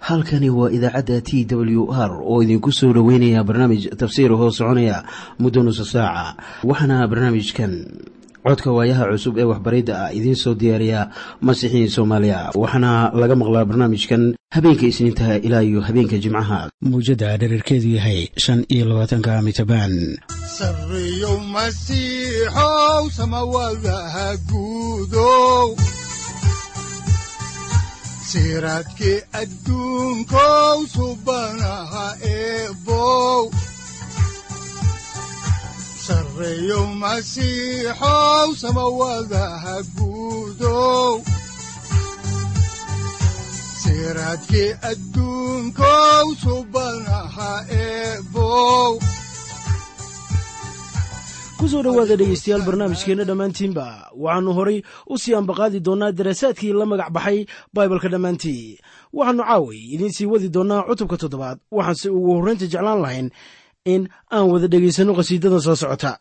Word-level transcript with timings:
halkani 0.00 0.50
waa 0.50 0.70
idaacadda 0.70 1.20
t 1.20 1.44
w 1.50 1.92
r 1.92 2.12
oo 2.22 2.42
idinku 2.42 2.72
soo 2.72 2.92
dhoweynaya 2.92 3.44
barnaamij 3.44 3.88
tafsiir 3.96 4.30
hoo 4.32 4.50
soconaya 4.50 5.04
muddo 5.38 5.62
nusa 5.62 5.84
saaca. 5.84 6.36
Waxaana 6.64 7.06
barnaamijkan 7.08 7.72
codka 8.48 8.72
waayaha 8.72 9.04
cusub 9.12 9.38
ee 9.38 9.44
waxbaridda 9.44 9.94
ah 10.06 10.14
idiin 10.14 10.36
soo 10.36 10.54
diyaariya 10.54 11.10
masiixiin 11.40 11.90
soomaaliya. 11.90 12.50
Waxaana 12.54 13.10
laga 13.20 13.34
maqlaa 13.36 13.64
barnaamijkan 13.64 14.34
habeenka 14.54 14.86
isniintaha 14.86 15.36
ilaa 15.44 15.60
iyo 15.62 15.80
habeenka 15.80 16.16
jimcaha. 16.18 16.70
Muujadda 16.82 17.36
dhererkeedu 17.36 17.88
yahay 17.96 18.28
shan 18.36 18.64
iyo 18.68 18.84
labaatanka 18.88 19.42
mitrbaan 19.42 20.16
sareyow 20.58 21.36
masiixow 21.52 23.10
samawadaha 23.10 24.36
guudow 24.48 25.76
siraadkii 28.30 29.18
adduunkow 29.40 30.78
subanaha 30.94 32.06
eebow 32.36 33.42
sareyow 36.06 36.86
masiixow 37.02 38.48
samawadaha 38.62 39.76
guudow 39.96 41.14
siraadkii 43.82 44.70
adduunkow 44.90 46.26
subanaha 46.44 47.52
eebow 47.82 48.90
ku 51.58 51.66
soo 51.66 51.82
dhowaada 51.82 52.14
dhegeystayaal 52.20 52.62
barnaamijkeenna 52.66 53.24
dhammaantiinba. 53.28 53.86
Waxaannu 54.14 54.52
horay 54.58 54.78
u 55.12 55.18
sii 55.18 55.34
ambaqaadi 55.34 55.80
doonnaa 55.86 56.12
daraasaadkii 56.18 56.72
la 56.72 56.86
magac 56.86 57.10
baxay 57.16 57.38
baibalka 57.74 58.08
dhammaantii 58.12 58.78
waxaannu 59.12 59.42
caaway 59.48 59.80
idiin 59.94 60.12
sii 60.16 60.26
wadi 60.32 60.48
doonnaa 60.54 60.86
cutubka 60.88 61.16
toddobaad 61.22 61.58
waxaanse 61.76 62.08
ugu 62.16 62.30
horraynta 62.38 62.66
jeclaan 62.72 63.00
lahayn 63.02 63.28
in 63.92 64.02
aan 64.30 64.46
wada 64.52 64.68
dhegaysanno 64.72 65.12
qhasiidadan 65.18 65.60
soo 65.66 65.74
socota 65.82 66.12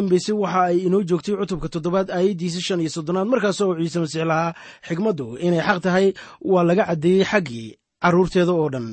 dambeysay 0.00 0.34
waxa 0.42 0.60
ay 0.72 0.76
inoo 0.88 1.02
joogtay 1.08 1.34
cutubka 1.40 1.68
toddobaad 1.74 2.08
aayaddiisa 2.16 2.60
shan 2.66 2.80
iyo 2.80 2.90
soddonaad. 2.96 3.28
Markaas 3.32 3.60
oo 3.60 3.76
ciise 3.78 3.98
masiix 4.00 4.24
lahaa 4.30 4.54
xigmaddu 4.88 5.26
inay 5.46 5.60
xaq 5.68 5.78
tahay 5.84 6.06
waa 6.52 6.64
laga 6.68 6.84
caddeeyey 6.88 7.24
xaggii 7.30 7.68
carruurteeda 8.02 8.52
oo 8.60 8.68
dhan. 8.74 8.88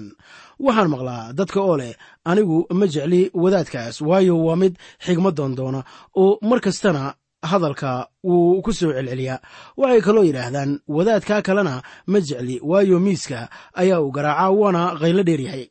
Waxaan 0.66 0.90
maqlaa 0.94 1.24
dadka 1.38 1.60
oo 1.62 1.76
leh 1.82 1.94
anigu 2.30 2.58
ma 2.80 2.86
jecli 2.94 3.22
wadaadkaas 3.44 3.96
waayo 4.10 4.36
waa 4.48 4.56
mid 4.62 4.74
xigmad 5.06 5.36
doondoona 5.40 5.82
oo 6.22 6.38
mar 6.50 6.60
kastana 6.66 7.04
hadalka 7.42 8.08
wuu 8.24 8.62
ku 8.62 8.74
soo 8.74 8.94
celceliyaa 8.94 9.40
waxay 9.78 10.02
kaloo 10.02 10.24
yidhaahdaan 10.24 10.80
wadaadkaa 10.88 11.42
kalena 11.42 11.82
ma 12.08 12.20
jecli 12.20 12.60
waayo 12.64 13.00
miiska 13.00 13.50
ayaa 13.74 14.02
uu 14.02 14.12
garaacaa 14.12 14.52
waana 14.52 14.82
qaylo 15.02 15.24
dheeryahay 15.24 15.66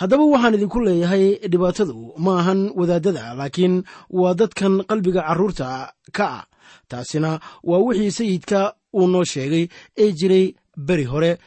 haddaba 0.00 0.24
waxaan 0.24 0.54
idinku 0.54 0.80
leeyahay 0.80 1.24
dhibaatadu 1.52 2.14
ma 2.24 2.40
ahan 2.40 2.60
wadaadada 2.80 3.34
laakiin 3.34 3.82
waa 4.10 4.34
dadkan 4.34 4.84
qalbiga 4.88 5.22
carruurta 5.28 5.92
ka 6.12 6.26
ah. 6.38 6.44
Taasina 6.88 7.40
waa 7.64 7.78
wixii 7.86 8.10
sayidka 8.10 8.74
uu 8.94 9.06
noo 9.06 9.24
sheegay 9.24 9.68
ee 9.98 10.12
jiray 10.12 10.54
beri 10.86 11.04
hore 11.04 11.38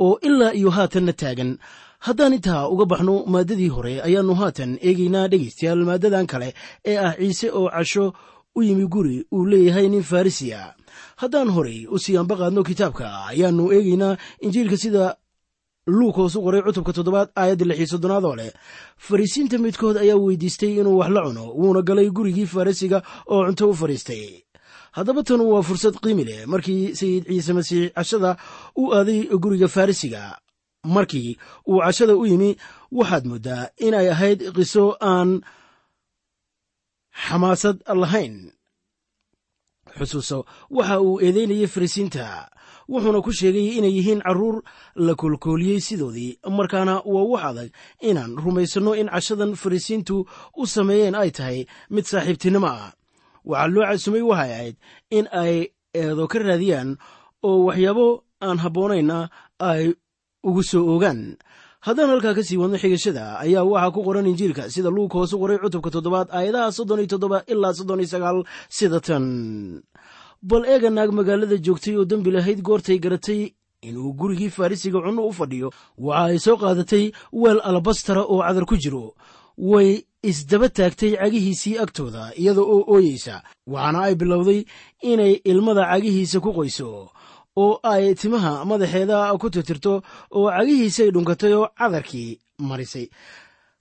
oo 0.00 0.18
ilaa 0.22 0.52
iyo 0.58 0.70
haatanna 0.70 1.12
taagan. 1.12 1.58
Haddaan 1.98 2.34
intaa 2.34 2.66
uga 2.68 2.84
baxno 2.90 3.14
maaddadii 3.32 3.68
hore 3.68 4.02
ayaannu 4.02 4.34
haatan 4.34 4.78
eegaynaa 4.82 5.28
dhegaystayaal 5.28 5.84
maaddadan 5.88 6.26
kale 6.26 6.54
ee 6.90 6.96
ah 6.98 7.14
ciise 7.18 7.48
oo 7.58 7.68
casho 7.70 8.12
u 8.56 8.62
yimi 8.62 8.86
guri 8.94 9.16
uu 9.32 9.44
leeyahay 9.46 9.88
nin 9.88 10.02
farrisiya 10.02 10.74
haddaan 11.16 11.50
horay 11.56 11.86
u 11.94 11.98
sii 11.98 12.16
ambaqaadno 12.22 12.62
kitaabka 12.68 13.06
ayaannu 13.30 13.72
eegaynaa 13.76 14.16
injiilka 14.44 14.76
sida 14.76 15.16
luuk 15.86 16.16
hoosu 16.16 16.38
qoray 16.44 16.62
cutubka 16.62 16.92
toddobaad 16.92 17.28
aayadda 17.40 17.64
lix 17.64 17.78
iyo 17.78 17.86
soddonaad 17.92 18.24
oo 18.24 18.36
leh. 18.36 18.52
Fariisiinta 19.06 19.58
midkood 19.58 19.96
ayaa 19.96 20.16
weydiistay 20.24 20.72
inuu 20.80 20.98
wax 21.00 21.10
la 21.10 21.22
cuno 21.26 21.44
wuuna 21.60 21.82
galay 21.82 22.08
gurigii 22.16 22.46
farrisiga 22.46 23.02
oo 23.26 23.42
cunto 23.46 23.70
u 23.70 23.74
fadhiistay 23.74 24.24
haddaba 24.92 25.22
tanu 25.22 25.50
waa 25.52 25.62
fursad 25.62 25.94
qiimi 26.02 26.24
leh 26.24 26.46
markii 26.46 26.94
sayid 26.94 27.24
ciise 27.26 27.52
masiix 27.52 27.92
cashada 27.96 28.36
u 28.76 28.92
aaday 28.94 29.20
guriga 29.42 29.68
farrisiga 29.68 30.22
markii 30.84 31.36
uu 31.68 31.80
cashada 31.84 32.14
u 32.16 32.26
yimi 32.26 32.56
waxaad 32.98 33.24
mooddaa 33.30 33.68
inay 33.86 34.06
ahayd 34.14 34.40
qiso 34.56 34.84
aan 35.00 35.40
xamaasad 37.12 37.76
lahayn. 38.00 38.52
Xusuuso 39.98 40.38
waxa 40.70 40.96
uu 41.00 41.20
eedeynayay 41.20 41.66
farisiinta 41.74 42.48
wuxuuna 42.88 43.20
ku 43.24 43.32
sheegay 43.32 43.76
inay 43.78 43.92
yihiin 43.96 44.22
carruur 44.24 44.56
la 44.96 45.12
koolkooliyey 45.14 45.80
sidoodii. 45.80 46.38
Markaana 46.56 46.94
waa 47.04 47.26
wax 47.32 47.44
adag 47.50 47.70
inaan 48.08 48.32
rumaysanno 48.42 48.92
in 49.00 49.08
cashadan 49.12 49.52
farisiintu 49.62 50.16
u 50.56 50.62
sameeyeen 50.74 51.14
ay 51.14 51.30
tahay 51.30 51.58
mid 51.94 52.04
saaxiibtinimo 52.10 52.66
ah. 52.66 52.92
Waxaa 53.44 53.68
loo 53.74 53.84
casumay 53.88 54.22
waxay 54.30 54.50
ahayd 54.54 54.76
in 55.10 55.26
ay 55.42 55.54
eedo 55.94 56.24
ka 56.32 56.38
raadiyaan 56.38 56.90
oo 57.48 57.58
waxyaabo 57.68 58.06
aan 58.46 58.58
habboonayna 58.64 59.18
ay 59.70 59.92
ugu 60.48 60.62
soo 60.70 60.84
ogaan 60.94 61.36
haddaan 61.86 62.10
halkaa 62.12 62.34
ka 62.38 62.42
sii 62.46 62.56
wadno 62.62 62.78
xigashada 62.82 63.24
ayaa 63.44 63.64
waxaa 63.72 63.90
ku 63.94 64.00
qoran 64.06 64.26
injiilka 64.30 64.70
sida 64.70 64.90
luug 64.90 65.12
hoosu 65.16 65.38
qoray 65.42 65.58
cutubka 65.62 65.90
toddobaad 65.94 66.28
aayadaha 66.30 66.72
soddon 66.76 67.00
iyo 67.02 67.10
toddoba 67.14 67.38
ilaa 67.52 67.74
soddon 67.78 68.00
iyo 68.02 68.08
sagaal 68.14 68.38
sida 68.76 69.00
tan. 69.06 69.24
Bal 70.42 70.62
eega 70.72 70.90
naag 70.90 71.10
magaalada 71.18 71.56
joogtay 71.66 71.94
oo 71.98 72.04
dembi 72.10 72.30
lahayd 72.30 72.62
goortay 72.66 72.98
garatay 73.04 73.40
inuu 73.88 74.12
gurigii 74.18 74.50
farrisiga 74.56 74.98
cunno 75.04 75.26
u 75.26 75.32
fadhiyo. 75.38 75.68
Waxa 75.98 76.24
ay 76.30 76.38
soo 76.38 76.56
qaadatay 76.62 77.04
weel 77.32 77.58
alabastara 77.68 78.22
oo 78.32 78.42
cadar 78.46 78.64
ku 78.66 78.76
jiro. 78.82 79.14
Way 79.58 80.02
isdaba 80.22 80.68
taagtay 80.68 81.12
cagihiisii 81.18 81.78
agtooda 81.82 82.30
iyada 82.38 82.62
oo 82.62 82.82
ooyeysa 82.94 83.42
waxaana 83.66 83.98
ay 84.06 84.14
bilowday 84.14 84.60
inay 85.02 85.34
ilmada 85.50 85.82
cagihiisa 85.90 86.38
ku 86.40 86.50
qoyso 86.54 87.10
oo 87.56 87.80
ay 87.82 88.14
timaha 88.14 88.64
madaxeeda 88.64 89.36
ku 89.38 89.50
tirtirto 89.50 90.02
oo 90.36 90.48
cagihiisay 90.50 91.10
dhunkatay 91.10 91.52
oo 91.54 91.68
cadarkii 91.78 92.38
marisay. 92.58 93.08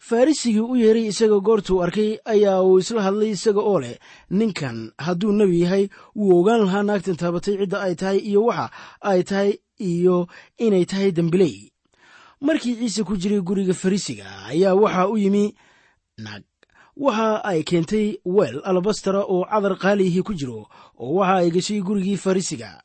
Farrisigii 0.01 0.59
u 0.59 0.75
yeeray 0.75 1.07
isaga 1.07 1.39
goortuu 1.39 1.83
arkay 1.83 2.18
ayaa 2.25 2.62
uu 2.65 2.79
isla 2.81 3.01
hadlay 3.06 3.29
isaga 3.38 3.62
oo 3.62 3.79
leh 3.79 3.97
ninkan 4.29 4.91
hadduu 4.97 5.31
nebi 5.31 5.62
yahay 5.62 5.85
wuu 6.15 6.39
ogaan 6.41 6.65
lahaa 6.65 6.83
naagtan 6.83 7.15
taabatay 7.21 7.56
cidda 7.62 7.77
ay 7.85 7.95
tahay 7.95 8.18
iyo 8.18 8.41
waxa 8.50 8.65
ay 9.01 9.21
tahay 9.23 9.51
iyo 9.79 10.27
inay 10.57 10.85
tahay 10.85 11.12
dembiley 11.12 11.69
markii 12.41 12.75
ciise 12.81 13.03
ku 13.06 13.13
jiray 13.18 13.41
guriga 13.45 13.73
farrisiga 13.73 14.25
ayaa 14.50 14.73
waxa 14.73 15.07
u 15.13 15.18
yimi 15.21 15.53
naag 16.18 16.44
waxa 16.97 17.44
ay 17.45 17.62
keentay 17.63 18.18
weel 18.25 18.57
alabastara 18.65 19.21
oo 19.23 19.45
cadar 19.45 19.77
qaaliyihii 19.77 20.25
ku 20.25 20.33
jiro 20.33 20.65
oo 20.97 21.13
waxa 21.21 21.35
ay 21.45 21.50
gashay 21.53 21.81
gurigii 21.85 22.18
farrisiga 22.18 22.81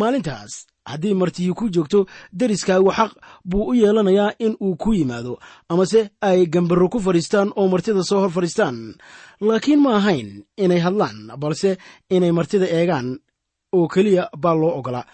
maalintaas 0.00 0.52
haddii 0.90 1.14
martiyi 1.20 1.52
ku 1.58 1.64
joogto 1.74 2.00
deriskaagu 2.40 2.90
xaq 2.98 3.12
buu 3.50 3.64
u 3.70 3.74
yeelanayaa 3.80 4.30
in 4.46 4.54
uu 4.66 4.76
ku 4.82 4.90
yimaado 4.98 5.32
amase 5.72 6.00
ay 6.28 6.46
gambarro 6.54 6.88
ku 6.88 6.98
fadhiistaan 7.06 7.48
oo 7.58 7.66
martida 7.72 8.02
soo 8.10 8.20
hor 8.22 8.30
fadhiistaan. 8.36 8.76
Laakiin 9.48 9.80
ma 9.84 9.90
ahayn 9.98 10.28
inay 10.64 10.80
hadlaan 10.86 11.16
balse 11.42 11.70
inay 12.16 12.32
martida 12.38 12.66
eegaan 12.78 13.08
oo 13.76 13.88
keliya 13.94 14.24
baa 14.42 14.54
loo 14.60 14.72
ogolaa 14.78 15.04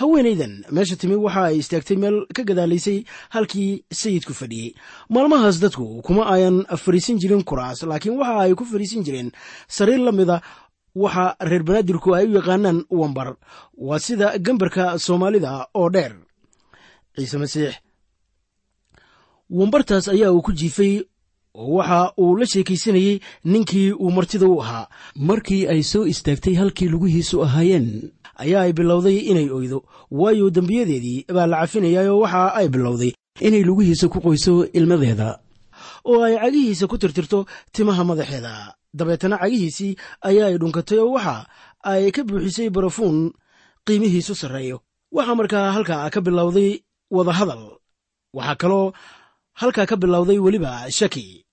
haweenaydan 0.00 0.52
meesha 0.74 0.96
timi 1.00 1.16
waxa 1.24 1.42
ay 1.48 1.56
istaagtay 1.62 1.96
meel 2.02 2.16
ka 2.36 2.42
gadaalaysay 2.48 2.98
halkii 3.34 3.70
sayidku 4.00 4.32
fadhiyey 4.40 4.70
maalmahaas 5.14 5.56
dadku 5.64 5.86
kuma 6.06 6.22
ayan 6.34 6.56
fadhiisan 6.84 7.18
jirin 7.22 7.42
kuraas 7.48 7.82
laakiin 7.90 8.16
waxa 8.20 8.40
ay 8.44 8.52
ku 8.54 8.64
fadhiisan 8.72 9.02
jireen 9.06 9.30
sariir 9.76 10.00
la 10.06 10.12
mida 10.12 10.36
waxa 10.94 11.36
reer 11.40 11.62
banaadirku 11.62 12.14
ay 12.14 12.26
u 12.26 12.34
yaqaanaan 12.38 12.84
wambar. 12.90 13.36
Waa 13.76 13.98
sida 13.98 14.38
gambarka 14.38 14.98
soomaalida 14.98 15.66
oo 15.74 15.88
dheer. 15.90 16.12
Ciise 17.16 17.38
masiix 17.38 17.74
wambartaas 19.50 20.08
ayaa 20.08 20.32
uu 20.32 20.42
ku 20.42 20.52
jiifay 20.52 21.02
oo 21.54 21.74
waxa 21.76 22.12
uu 22.18 22.36
la 22.36 22.46
sheekaysanayey 22.46 23.20
ninkii 23.44 23.92
uu 23.92 24.10
martida 24.10 24.46
u 24.46 24.60
ahaa. 24.62 24.88
Markii 25.16 25.66
ay 25.68 25.82
soo 25.82 26.06
istaagtay 26.06 26.54
halkii 26.54 26.88
lugihiisu 26.88 27.42
ahaayeen 27.44 28.10
ayaa 28.36 28.62
ay 28.62 28.72
bilowday 28.72 29.16
inay 29.30 29.50
oydo. 29.50 29.84
Waayo 30.10 30.50
dembiyadeedii 30.50 31.24
baa 31.34 31.46
la 31.46 31.60
cafinayaayoo 31.60 32.20
waxa 32.20 32.54
ay 32.54 32.68
bilowday 32.68 33.12
inay 33.40 33.62
lugihiisa 33.62 34.08
ku 34.08 34.20
qoyso 34.20 34.64
ilmadeeda. 34.72 35.38
Oo 36.04 36.22
ay 36.24 36.36
cagihiisa 36.36 36.86
ku 36.86 36.96
tirtirto 36.98 37.46
timaha 37.72 38.04
madaxeeda 38.04 38.74
dabeetana 38.94 39.36
cagihiisii 39.42 39.96
ayaa 40.28 40.46
ay 40.50 40.56
dhunkatay 40.60 40.98
oo 40.98 41.12
waxa 41.16 41.46
ay 41.90 42.10
ka 42.14 42.22
buuxisay 42.24 42.68
barafuun 42.70 43.32
qiimihiisu 43.86 44.34
sarreeyo. 44.34 44.76
Waxaa 45.12 45.34
markaa 45.40 45.72
halkaa 45.76 46.10
ka 46.14 46.20
bilowday 46.20 46.70
wadahadal 47.10 47.78
waxaa 48.36 48.56
kaloo 48.62 48.92
halkaa 49.60 49.86
ka 49.90 49.96
bilowday 49.96 50.38
weliba 50.38 50.90
shaki. 50.90 51.44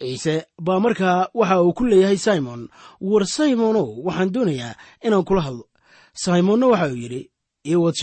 Ciise 0.00 0.46
baa 0.60 0.80
markaa 0.80 1.28
waxa 1.34 1.62
uu 1.62 1.72
ku 1.72 1.84
leeyahay 1.90 2.18
simon 2.18 2.68
war 3.00 3.26
simonow 3.26 3.88
waxaan 4.06 4.32
doonayaa 4.34 4.74
inaan 5.06 5.24
kula 5.28 5.42
hadlo. 5.46 5.64
Simonna 6.14 6.66
waxa 6.72 6.86
uu 6.92 7.00
yidhi 7.02 7.22
io 7.70 7.82
wad 7.82 7.94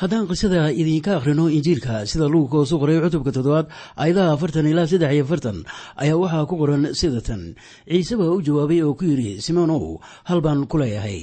haddaan 0.00 0.26
qisada 0.30 0.62
idiinka 0.80 1.10
akhrino 1.18 1.44
injiilka 1.56 1.94
sida 2.10 2.26
lugu 2.32 2.48
koosu 2.52 2.74
qoray 2.82 2.98
cutubka 3.04 3.30
toddobaad 3.36 3.66
ayadaha 4.02 4.30
afartan 4.36 4.66
ilaa 4.72 4.86
saddex 4.92 5.10
iyo 5.14 5.24
afartan 5.26 5.58
ayaa 6.02 6.20
waxaa 6.22 6.46
ku 6.50 6.54
qoran 6.60 6.84
sida 7.00 7.20
tan 7.28 7.42
ciise 7.90 8.14
baa 8.20 8.30
u 8.36 8.42
jawaabay 8.46 8.80
oo 8.86 8.94
ku 8.98 9.04
yidhi 9.10 9.30
simonow 9.46 9.98
hal 10.28 10.40
baan 10.44 10.60
ku 10.70 10.76
leeyahay. 10.82 11.20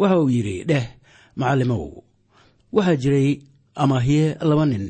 Waxa 0.00 0.16
uu 0.22 0.30
yidhi 0.36 0.56
dheh 0.70 0.86
macallimow 1.38 1.84
waxaa 2.76 2.96
jiray 3.02 3.28
amaahiye 3.82 4.26
laba 4.48 4.64
nin 4.66 4.84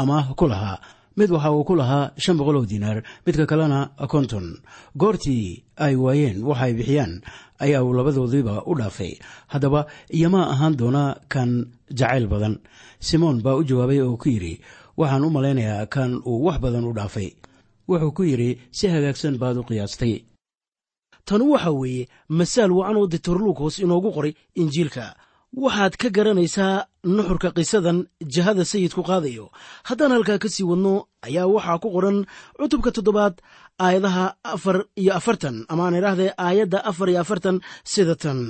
amaah 0.00 0.26
ku 0.38 0.44
lahaa 0.52 0.76
mid 1.16 1.30
waxa 1.30 1.50
uu 1.52 1.64
ku 1.68 1.74
lahaa 1.80 2.10
shan 2.22 2.36
boqol 2.38 2.56
oo 2.60 2.66
diinaar 2.70 2.98
midka 3.26 3.44
kalena 3.50 3.80
konton 4.12 4.46
goortii 5.00 5.64
ay 5.84 5.94
waayeen 6.04 6.44
waxaay 6.48 6.72
bixiyaan 6.78 7.12
ayaa 7.64 7.82
uu 7.86 7.92
labadoodiiba 7.98 8.54
u 8.70 8.72
dhaafay. 8.78 9.12
Haddaba 9.52 9.80
iyomaa 10.16 10.50
ahaan 10.52 10.74
doona 10.80 11.04
kan 11.32 11.50
jacayl 11.98 12.26
badan. 12.32 12.54
Simoon 13.00 13.40
baa 13.44 13.56
u 13.60 13.64
jawaabay 13.68 14.00
oo 14.04 14.16
ku 14.20 14.28
yidhi 14.28 14.60
waxaan 15.00 15.24
u 15.26 15.30
malaynayaa 15.36 15.86
kan 15.94 16.10
uu 16.28 16.44
wax 16.46 16.58
badan 16.64 16.84
u 16.84 16.92
dhaafay. 16.98 17.28
Wuxuu 17.88 18.12
ku 18.16 18.22
yidhi 18.30 18.50
si 18.76 18.84
hagaagsan 18.92 19.38
baad 19.40 19.56
u 19.56 19.62
qiyaastay. 19.68 20.14
Tanu 21.26 21.44
waxa 21.52 21.70
weeye 21.72 22.08
masaal 22.28 22.72
wacan 22.78 22.96
oo 23.00 23.06
doctor 23.12 23.38
luukos 23.40 23.78
inoogu 23.78 24.10
qoray 24.16 24.32
injiilka 24.60 25.16
waxaad 25.64 25.94
ka 26.00 26.08
garanaysaa 26.16 26.84
nuxurka 27.16 27.48
qisadan 27.56 27.98
jihada 28.32 28.64
sayidku 28.72 29.02
qaadayo. 29.08 29.46
Haddaan 29.88 30.12
halkaa 30.16 30.38
ka 30.42 30.48
sii 30.54 30.68
wadno 30.70 30.94
ayaa 31.26 31.46
waxaa 31.54 31.78
ku 31.82 31.88
qoran 31.94 32.18
cutubka 32.58 32.90
toddobaad 32.96 33.34
aayadaha 33.84 34.24
afar 34.54 34.78
iyo 35.00 35.12
afartan 35.18 35.56
amaan 35.72 35.96
idhaahdee 35.98 36.32
aayadda 36.46 36.78
afar 36.90 37.08
iyo 37.10 37.20
afartan 37.24 37.56
sida 37.92 38.14
tan. 38.22 38.40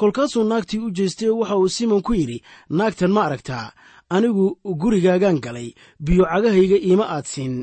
Kolkaasuu 0.00 0.44
naagtii 0.48 0.80
u 0.86 0.90
jeestay 0.96 1.28
waxa 1.40 1.56
uu 1.60 1.68
simon 1.76 2.02
ku 2.06 2.12
yidhi 2.20 2.38
naagtan 2.76 3.12
ma 3.12 3.22
aragtaa 3.28 3.72
anigu 4.14 4.46
gurigaagaan 4.80 5.38
galay 5.44 5.68
biyo 6.04 6.24
cagahayga 6.32 6.78
iima 6.88 7.04
aad 7.14 7.26
siin 7.32 7.54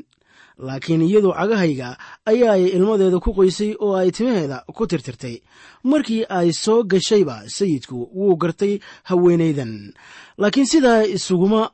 laakiin 0.58 1.02
iyadoo 1.02 1.34
cagahayga 1.34 1.98
ayaa 2.26 2.54
ay 2.54 2.64
ilmadeeda 2.78 3.20
ku 3.20 3.34
qoysay 3.34 3.76
oo 3.80 3.96
ay 3.96 4.12
timaheeda 4.12 4.64
ku 4.76 4.88
tirtirtay. 4.88 5.42
Markii 5.84 6.26
ay 6.30 6.52
soo 6.54 6.84
gashayba 6.84 7.44
sayidku 7.50 8.10
wuu 8.16 8.36
gartay 8.38 8.80
haweenaydan 9.04 9.94
laakiin 10.38 10.66
sidaa 10.68 11.04
isuguma 11.04 11.72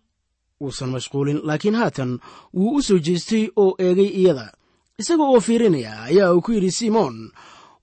uusan 0.62 0.90
mashquulin 0.90 1.42
laakiin 1.44 1.76
haatan 1.76 2.20
wuu 2.54 2.76
u 2.78 2.82
soo 2.82 3.00
jeestay 3.00 3.50
oo 3.56 3.76
eegay 3.80 4.10
iyada. 4.22 4.52
Isaga 5.00 5.24
oo 5.24 5.40
fiirinaya 5.40 6.02
ayaa 6.04 6.34
uu 6.34 6.42
ku 6.42 6.52
yidhi 6.52 6.72
simoon 6.72 7.32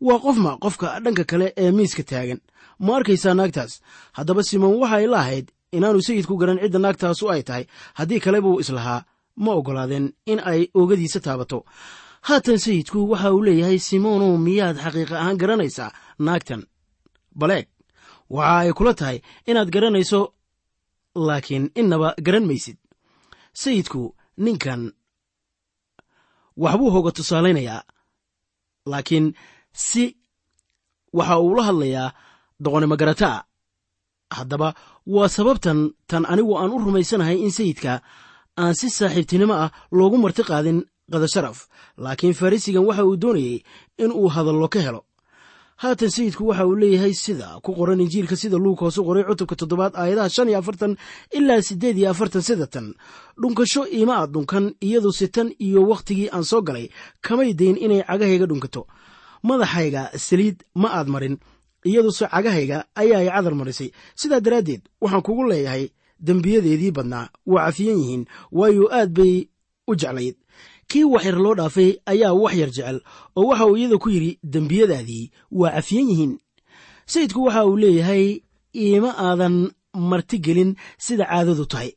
waa 0.00 0.18
qofma 0.18 0.58
qofka 0.62 1.00
dhanka 1.04 1.24
kale 1.24 1.52
ee 1.56 1.70
miiska 1.70 2.02
taagan? 2.02 2.40
Ma 2.78 2.96
arkaysaa 2.96 3.34
naagtaas? 3.34 3.80
Haddaba 4.12 4.42
simoon 4.42 4.78
waxay 4.82 5.06
la 5.06 5.18
ahayd 5.18 5.46
inaanu 5.72 6.02
sayidku 6.02 6.36
garan 6.40 6.58
cidda 6.62 6.78
naagtaasu 6.78 7.30
ay 7.30 7.42
tahay. 7.42 7.64
Haddii 7.98 8.20
kale 8.20 8.40
buu 8.40 8.60
islahaa 8.62 9.02
ma 9.44 9.50
oggolaadeen 9.58 10.06
in 10.32 10.40
ay 10.50 10.60
oogadiisa 10.78 11.20
taabato. 11.26 11.58
Haatan 12.28 12.58
sayidku 12.64 12.98
waxa 13.10 13.28
uu 13.34 13.42
leeyahay 13.46 13.78
simoonow 13.88 14.32
miyaad 14.46 14.76
xaqiiqa 14.84 15.14
ahaan 15.20 15.38
garanaysaa 15.42 15.90
naagtan 16.26 16.62
baleeg 17.40 17.66
waxa 18.36 18.56
ay 18.62 18.70
kula 18.78 18.92
tahay 19.00 19.18
inaad 19.50 19.68
garanayso 19.74 20.20
laakiin 21.26 21.64
innaba 21.80 22.08
garan 22.26 22.46
maysid. 22.50 22.78
Sayidku 23.62 24.02
ninkan 24.44 24.82
waxbuu 26.62 26.90
hoga 26.94 27.10
tusaalaynayaa 27.16 27.82
laakiin 28.90 29.26
si 29.86 30.04
waxa 31.18 31.34
uu 31.44 31.54
la 31.56 31.62
hadlayaa 31.68 32.08
doqonimo 32.64 32.96
garataa 33.00 33.36
haddaba 34.36 34.68
waa 35.14 35.28
sababtan 35.36 35.78
tan 36.10 36.24
anigu 36.32 36.52
aan 36.58 36.70
u 36.74 36.78
rumaysanahay 36.84 37.36
in 37.44 37.50
sayidka 37.58 37.92
aan 38.62 38.74
si 38.78 38.86
saaxiibtinimo 38.98 39.54
ah 39.64 39.70
loogu 39.98 40.16
marti 40.24 40.42
qaadin 40.50 40.78
qadasharaf 41.12 41.58
laakiin 42.04 42.34
farrisigan 42.40 42.84
waxa 42.88 43.04
uu 43.08 43.16
doonayey 43.22 43.56
in 44.02 44.10
uu 44.20 44.28
hadallo 44.34 44.68
ka 44.74 44.80
helo. 44.86 45.00
Haatan 45.82 46.10
sayidku 46.16 46.42
waxa 46.50 46.64
uu 46.66 46.76
leeyahay 46.82 47.14
sida 47.24 47.48
ku 47.64 47.70
qoran 47.78 48.00
injiilka 48.04 48.36
sida 48.42 48.56
luug 48.64 48.78
hoosu 48.82 49.00
qoray 49.08 49.24
cutubka 49.28 49.54
toddobaad 49.60 49.94
aayadaha 49.94 50.28
shan 50.34 50.48
iyo 50.50 50.58
afartan 50.58 50.92
ilaa 51.38 51.62
siddeed 51.68 51.96
iyo 51.98 52.10
afartan 52.10 52.42
sida 52.48 52.66
dhunkasho 53.40 53.82
iima 53.96 54.14
aad 54.20 54.30
dhunkan 54.34 54.64
iyadu 54.86 55.10
sitan 55.18 55.48
iyo 55.66 55.80
wakhtigii 55.90 56.28
aan 56.34 56.44
soo 56.50 56.62
galay 56.66 56.86
kamay 57.26 57.50
dayn 57.60 57.76
inay 57.84 58.02
cagahayga 58.08 58.46
dhunkato. 58.50 58.82
Madaxayga 59.48 60.02
saliid 60.26 60.56
ma 60.74 60.88
aad 60.98 61.08
marin 61.14 61.38
iyaduse 61.86 62.26
cagahayga 62.34 62.78
ayaa 63.00 63.20
ay 63.22 63.28
cadar 63.30 63.54
marisay. 63.54 63.88
Sidaa 64.20 64.40
daraaddeed 64.40 64.82
waxaan 65.02 65.22
kugu 65.26 65.42
leeyahay 65.50 65.84
dembiyadeedii 66.26 66.90
badnaa 66.96 67.28
waa 67.46 67.66
cafiyan 67.66 67.98
yihiin 68.00 68.24
waayo 68.52 68.84
aad 68.98 69.10
bay 69.18 69.34
u 69.90 69.94
jeclayd. 70.00 70.36
Kii 70.88 71.04
wax 71.04 71.24
yar 71.24 71.38
loo 71.44 71.54
dhaafay 71.54 71.90
ayaa 72.06 72.32
wax 72.42 72.54
yar 72.60 72.70
jecel 72.76 72.98
oo 73.36 73.44
waxa 73.50 73.66
uu 73.66 73.76
iyada 73.76 73.98
ku 73.98 74.08
yidhi 74.10 74.38
dembiyadaadii 74.42 75.30
waa 75.50 75.70
cafiyan 75.76 76.08
yihiin. 76.10 76.32
Sayidku 77.06 77.44
waxa 77.44 77.66
uu 77.66 77.76
leeyahay 77.76 78.40
iima 78.74 79.10
aadan 79.18 79.56
martigelin 79.94 80.76
sida 80.98 81.24
caadadu 81.24 81.64
tahay. 81.66 81.90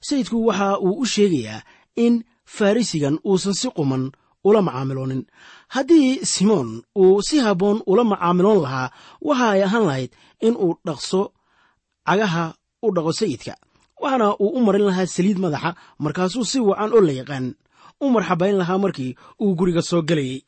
Sayidku 0.00 0.46
waxa 0.46 0.78
uu 0.80 0.98
u 1.02 1.06
sheegayaa 1.06 1.62
in 1.96 2.24
farrisigan 2.44 3.18
uusan 3.28 3.54
si 3.60 3.68
quman 3.76 4.10
ula 4.44 4.62
macaamiloonin 4.62 5.22
haddii 5.74 6.24
simoon 6.32 6.82
uu 6.98 7.22
si 7.22 7.36
habboon 7.44 7.78
ula 7.86 8.04
macaamiloon 8.04 8.60
lahaa 8.64 8.88
waxa 9.28 9.46
ay 9.54 9.62
ahaan 9.66 9.84
lahayd 9.88 10.10
in 10.46 10.54
uu 10.64 10.74
dhaqso 10.86 11.20
cagaha 12.06 12.44
u 12.82 12.88
dhaqo 12.96 13.12
sayidka 13.20 13.54
waxaana 14.02 14.26
uu 14.42 14.50
u 14.58 14.60
marin 14.66 14.86
lahaa 14.88 15.06
saliid 15.16 15.38
madaxa 15.44 15.70
markaasuu 16.04 16.44
si 16.50 16.58
wacan 16.68 16.90
oo 16.96 17.00
la 17.08 17.12
yaqaan. 17.20 17.46
U 18.04 18.10
marxabayn 18.14 18.56
lahaa 18.60 18.78
markii 18.84 19.16
uu 19.42 19.54
guriga 19.58 19.82
soo 19.90 20.02
gelayey 20.08 20.40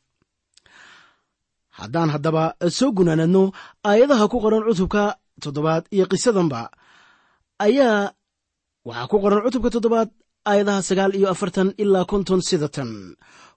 haddaan 1.78 2.10
haddaba 2.14 2.42
soo 2.78 2.90
gunaanadno 2.96 3.42
aayadaha 3.88 4.24
ku 4.32 4.36
qoran 4.44 4.64
cutubka 4.68 5.02
toddobaad 5.42 5.84
iyo 5.94 6.04
qisadanba 6.10 6.60
ayaa 7.66 8.12
waxaa 8.88 9.10
ku 9.10 9.16
qoran 9.22 9.42
cutubka 9.44 9.70
toddobaad 9.74 10.10
aayadaha 10.50 10.86
sagaal 10.88 11.12
iyo 11.18 11.26
afartan 11.34 11.68
ilaa 11.82 12.04
konton 12.10 12.40
sida 12.48 12.68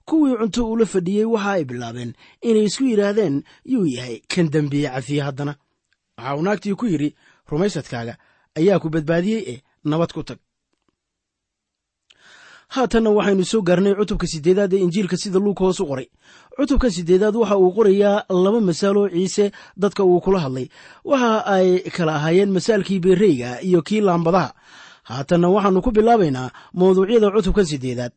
kuwii 0.08 0.36
cunto 0.40 0.60
uula 0.70 0.86
fadhiyey 0.92 1.26
waxa 1.34 1.50
ay 1.56 1.64
bilaabeen 1.68 2.10
inay 2.48 2.64
isku 2.68 2.84
yidhaahdeen 2.90 3.34
yuu 3.72 3.86
yahay 3.96 4.16
kan 4.32 4.46
dembiye 4.52 4.88
cafiye 4.94 5.22
haddana. 5.26 5.52
Waxa 6.18 6.36
uu 6.36 6.42
naagtii 6.46 6.74
ku 6.80 6.86
yidhi 6.92 7.08
rumaysadkaaga 7.50 8.14
ayaa 8.58 8.78
ku 8.82 8.88
badbaadiyey 8.94 9.42
eh 9.52 9.58
nabad 9.90 10.12
ku 10.16 10.22
tag. 10.28 10.38
Haatanna 12.74 13.10
waxaynu 13.16 13.44
soo 13.50 13.62
gaarnay 13.68 13.94
cutubka 13.98 14.26
siddeedaad 14.32 14.72
ee 14.74 14.82
injiilka 14.84 15.16
sida 15.22 15.38
luuka 15.44 15.64
hoos 15.64 15.80
u 15.80 15.86
qoray. 15.90 16.08
Cutubkan 16.56 16.90
siddeedaad 16.96 17.36
waxa 17.40 17.56
uu 17.62 17.72
qorayaa 17.76 18.24
laba 18.44 18.60
masaaloo 18.68 19.08
ciise 19.14 19.44
dadka 19.82 20.02
uu 20.04 20.20
kula 20.24 20.40
hadlay. 20.44 20.66
Waxa 21.10 21.30
ay 21.54 21.68
kala 21.96 22.12
ahaayeen 22.18 22.50
masaalkii 22.56 23.00
beereyga 23.04 23.50
iyo 23.68 23.80
kii 23.82 24.00
laambadaha. 24.06 24.50
Haatanna 25.08 25.48
waxaannu 25.54 25.80
ku 25.84 25.90
bilaabaynaa 25.96 26.50
mawduucyada 26.78 27.30
cutubkan 27.34 27.64
siddeedaad 27.72 28.12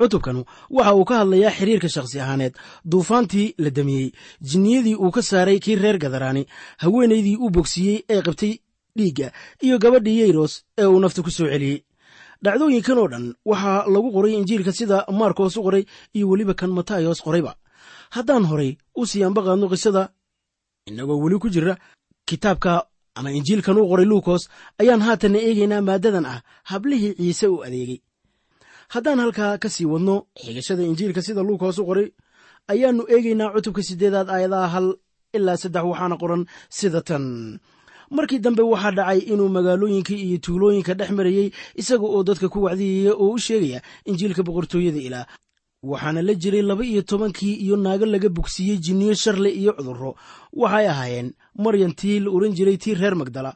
cutubkanu 0.00 0.40
waxa 0.76 0.94
uu 0.98 1.04
ka 1.04 1.14
hadlayaa 1.20 1.50
xiriirka 1.58 1.88
shakhsi 1.94 2.20
ahaaneed. 2.20 2.54
Duufaantii 2.90 3.54
la 3.58 3.70
damiyey. 3.70 4.08
Jinniyadii 4.40 4.96
uu 4.96 5.10
ka 5.10 5.22
saaray 5.22 5.58
kii 5.60 5.76
reer 5.76 5.98
gadaraani. 5.98 6.46
Haweenaydii 6.82 7.36
uu 7.36 7.50
bogsiiyey 7.50 7.98
ee 8.08 8.22
qabtay 8.22 8.52
dhiigga 8.96 9.28
iyo 9.66 9.78
gabadhii 9.78 10.18
yeyros 10.20 10.52
ee 10.78 10.86
uu 10.86 11.00
nafta 11.00 11.22
ku 11.22 11.30
soo 11.30 11.46
celiyey. 11.52 11.78
Dhacdooyinkan 12.44 12.98
oo 12.98 13.08
dhan 13.12 13.26
waxaa 13.50 13.86
lagu 13.94 14.08
qoray 14.14 14.32
injiilka 14.38 14.72
sida 14.72 15.04
maarkos 15.18 15.56
u 15.56 15.62
qoray 15.66 15.84
iyo 16.16 16.28
weliba 16.30 16.54
kan 16.54 16.70
matayos 16.70 17.20
qorayba. 17.26 17.52
Haddaan 18.14 18.44
horay 18.50 18.76
u 18.96 19.06
sii 19.06 19.24
anbaqaadno 19.24 19.66
qisada 19.72 20.02
innagoo 20.88 21.18
weli 21.24 21.38
ku 21.42 21.48
jira 21.54 21.74
kitaabka 22.28 22.86
ama 23.18 23.30
injiilkan 23.38 23.78
u 23.78 23.88
qoray 23.90 24.06
luukos 24.06 24.42
ayaan 24.80 25.02
haatanna 25.06 25.38
eegaynaa 25.48 25.80
maaddadan 25.88 26.26
ah 26.26 26.40
hablihii 26.70 27.14
ciise 27.18 27.46
u 27.48 27.62
adeegay. 27.66 27.98
Haddaan 28.94 29.18
halkaa 29.24 29.58
ka 29.62 29.68
sii 29.74 29.86
wadno 29.92 30.26
xigashada 30.44 30.82
injiilka 30.90 31.22
sida 31.26 31.42
luukos 31.42 31.78
u 31.78 31.84
qoray 31.88 32.08
ayaannu 32.72 33.02
eegaynaa 33.14 33.52
cutubka 33.54 33.82
siddeedaad 33.88 34.28
aayadaha 34.30 34.68
hal 34.74 34.86
ilaa 35.36 35.56
saddex 35.62 35.84
waxaana 35.90 36.16
qoran 36.22 36.42
sida 36.78 37.00
tan 37.08 37.24
markii 38.10 38.38
dambe 38.38 38.62
waxaa 38.62 38.90
dhacay 38.98 39.18
inuu 39.32 39.48
magaalooyinka 39.48 40.14
iyo 40.14 40.38
tuulooyinka 40.38 40.94
dhex 40.94 41.10
marayey 41.10 41.50
isaga 41.74 42.04
oo 42.06 42.22
dadka 42.24 42.48
ku 42.48 42.62
wacdiyaya 42.62 43.12
oo 43.14 43.30
u 43.34 43.38
sheegaya 43.38 43.80
injiilka 44.04 44.42
boqortooyada 44.42 44.98
ilaah 45.08 45.26
waxaana 45.82 46.22
la 46.22 46.34
jiray 46.34 46.62
laba 46.62 46.84
iyo 46.84 47.02
tobankii 47.02 47.54
iyo 47.64 47.76
naago 47.76 48.06
laga 48.06 48.28
bogsiiyey 48.28 48.78
jinniyo 48.78 49.14
sharle 49.14 49.50
iyo 49.50 49.72
cudurro. 49.76 50.16
Waxay 50.52 50.86
ahaayeen 50.88 51.28
maryan 51.58 51.92
tii 51.94 52.20
la 52.20 52.30
oran 52.30 52.52
jiray 52.56 52.76
tii 52.76 52.94
reer 52.94 53.14
magdala 53.16 53.54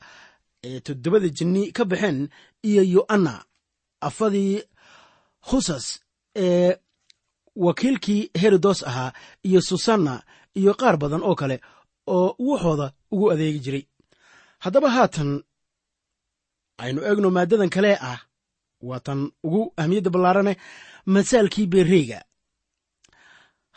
ee 0.64 0.80
toddobada 0.80 1.28
jinni 1.28 1.72
ka 1.72 1.84
baxeen 1.84 2.28
iyo 2.62 2.82
yo'anna 2.82 3.44
afadii 4.00 4.62
khusas 5.48 6.00
ee 6.36 6.76
wakiilkii 7.56 8.30
herodos 8.40 8.82
ahaa 8.82 9.12
iyo 9.42 9.60
susanna 9.60 10.22
iyo 10.54 10.74
qaar 10.74 10.96
badan 10.98 11.22
oo 11.22 11.34
kale 11.34 11.60
oo 12.06 12.34
waxooda 12.38 12.92
ugu 13.10 13.30
adeegi 13.32 13.58
jiray 13.64 13.84
haddaba 14.64 14.88
haatan 14.96 15.30
aynu 16.84 17.00
eegno 17.08 17.28
maaddadan 17.36 17.70
kale 17.74 17.92
ah 18.10 18.20
waa 18.88 19.00
tan 19.06 19.20
ugu 19.46 19.60
ahmiyadda 19.80 20.10
ballaarane 20.14 20.52
masaalkii 21.14 21.66
beereyga 21.72 22.18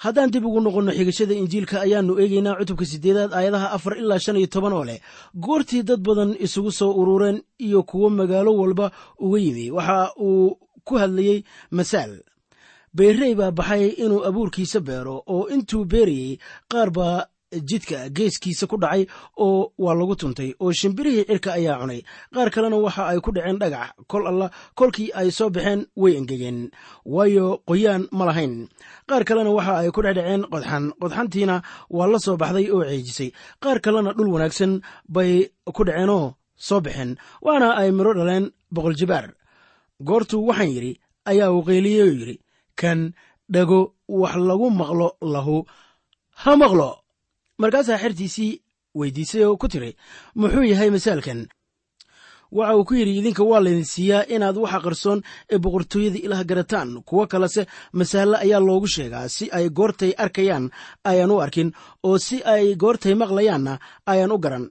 haddaan 0.03 0.31
dib 0.33 0.45
ugu 0.45 0.59
noqonno 0.65 0.91
xigashada 0.97 1.33
injiilka 1.41 1.75
ayaannu 1.85 2.13
eegaynaa 2.21 2.57
cutubka 2.59 2.85
siddeedaad 2.91 3.31
aayadaha 3.38 3.67
afar 3.75 3.93
ilaa 4.01 4.19
shan 4.23 4.38
iyo 4.39 4.47
toban 4.53 4.73
oo 4.77 4.85
leh. 4.89 5.00
Goortii 5.43 5.83
dad 5.89 6.01
badan 6.07 6.31
isugu 6.45 6.71
soo 6.79 6.91
urureen 7.01 7.38
iyo 7.65 7.79
kuwo 7.89 8.07
magaalo 8.09 8.51
walba 8.61 8.85
uga 9.25 9.39
yimi. 9.45 9.65
Waxa 9.77 9.97
uu 10.27 10.57
ku 10.88 10.93
hadlayey 11.01 11.39
masaal 11.77 12.13
beerey 12.97 13.33
baa 13.39 13.51
baxay 13.57 13.85
inuu 14.03 14.25
abuurkiisa 14.27 14.79
beero 14.88 15.15
oo 15.33 15.43
intuu 15.53 15.83
beerayey 15.91 16.31
qaar 16.71 16.89
baa 16.97 17.25
jidka 17.51 18.10
geeskiisa 18.10 18.67
ku 18.67 18.77
dhacay 18.79 19.05
oo 19.38 19.74
waa 19.77 19.93
lagu 19.96 20.15
tuntay 20.15 20.55
oo 20.60 20.72
shimbirihii 20.72 21.25
cirka 21.27 21.53
ayaa 21.53 21.79
cunay. 21.84 22.01
Qaar 22.34 22.50
kalena 22.50 22.77
waxa 22.79 23.08
ay 23.12 23.20
ku 23.20 23.31
dhaceen 23.31 23.60
dhagax 23.60 23.91
kol 24.08 24.27
alla 24.27 24.48
kolkii 24.75 25.12
ay 25.13 25.31
soo 25.31 25.50
baxeen 25.50 25.86
way 25.96 26.15
engegeen. 26.15 26.72
Waayo 27.05 27.60
qoyaan 27.67 28.08
ma 28.12 28.25
lahayn. 28.25 28.67
Qaar 29.10 29.24
kalena 29.27 29.51
waxa 29.51 29.84
ay 29.84 29.91
ku 29.91 30.01
dhexdhaceen 30.01 30.43
qodxan. 30.51 30.84
Qodxantiina 31.01 31.62
waa 31.89 32.08
la 32.08 32.20
soo 32.20 32.38
baxday 32.38 32.72
oo 32.72 32.84
ceejisay. 32.88 33.31
Qaar 33.60 33.79
kalena 33.84 34.13
dhul 34.13 34.31
wanaagsan 34.31 34.81
bay 35.10 35.51
ku 35.75 35.84
dhaceenoo 35.84 36.34
soo 36.55 36.79
baxeen 36.81 37.17
waana 37.41 37.75
ay 37.75 37.91
midho 37.91 38.13
dhaleen 38.13 38.51
boqol 38.72 38.96
jibaar. 38.96 39.34
Goortuu 40.00 40.48
waxaan 40.48 40.72
yidhi 40.72 41.00
ayaa 41.25 41.51
uu 41.51 41.63
qayliyey 41.67 42.01
oo 42.01 42.12
yidhi 42.15 42.39
kan 42.79 43.12
dhago 43.51 43.93
wax 44.08 44.36
lagu 44.39 44.70
maqlo 44.72 45.08
lahu 45.22 45.65
ha 46.41 46.55
maqlo 46.55 47.00
markaasaa 47.62 47.98
xertiisii 48.03 48.51
weydiisay 49.00 49.44
oo 49.48 49.58
ku 49.62 49.68
tiri 49.72 49.91
muxuu 50.39 50.63
yahay 50.72 50.89
masaalkan? 50.96 51.41
Waxa 52.58 52.75
uu 52.77 52.84
ku 52.88 52.94
yidhi 53.00 53.13
idinka 53.20 53.44
waa 53.50 53.62
laydin 53.63 53.86
siiyaa 53.94 54.27
inaad 54.36 54.58
waxa 54.63 54.80
qarsoon 54.86 55.20
ee 55.53 55.58
boqortooyada 55.63 56.20
ilaah 56.25 56.44
garataan. 56.50 56.89
Kuwo 57.08 57.24
kalese 57.32 57.63
masaalle 57.94 58.38
ayaa 58.44 58.60
loogu 58.68 58.88
sheegaa. 58.96 59.27
Si 59.36 59.46
ay 59.58 59.70
goortay 59.70 60.12
arkayaan 60.24 60.65
ayaan 61.12 61.32
u 61.32 61.38
arkin. 61.46 61.70
Oo 62.03 62.18
si 62.18 62.38
ay 62.53 62.75
goortay 62.75 63.15
maqlayaanna 63.22 63.74
ayaan 64.12 64.32
u 64.32 64.38
garan. 64.44 64.65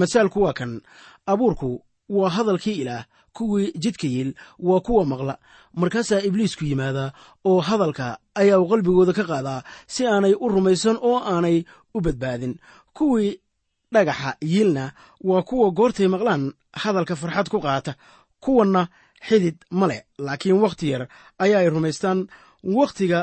Masaalku 0.00 0.38
waa 0.44 0.52
kan. 0.58 0.80
Abuurku 1.26 1.84
waa 2.08 2.30
hadalkii 2.36 2.80
ilaah. 2.82 3.04
Kuwii 3.36 3.72
jidka 3.82 4.06
yiil 4.06 4.30
waa 4.58 4.80
kuwa 4.80 5.04
maqla. 5.04 5.34
Markaasaa 5.80 6.24
ibliisku 6.28 6.64
yimaadaa 6.64 7.12
oo 7.44 7.60
hadalka 7.68 8.06
ayaa 8.40 8.58
uu 8.60 8.68
qalbigooda 8.72 9.12
ka 9.12 9.24
qaadaa. 9.30 9.60
Si 9.86 10.06
aanay 10.06 10.34
u 10.40 10.48
rumaysan 10.48 10.96
oo 11.08 11.18
aanay 11.32 11.64
u 11.98 12.00
badbaadin. 12.06 12.54
Kuwii 12.96 13.32
dhagaxa 13.94 14.30
yiilna 14.52 14.84
waa 15.28 15.42
kuwa 15.48 15.70
goortay 15.78 16.08
maqlaan 16.14 16.52
hadalka 16.82 17.14
farxad 17.20 17.48
ku 17.52 17.58
qaata 17.60 17.92
kuwanna 18.44 18.82
xidid 19.28 19.56
ma 19.78 19.86
leh 19.90 20.00
laakiin 20.18 20.60
wakhti 20.64 20.86
yar 20.92 21.02
ayaa 21.42 21.60
ay 21.62 21.68
rumaystaan. 21.74 22.18
Wakhtiga 22.78 23.20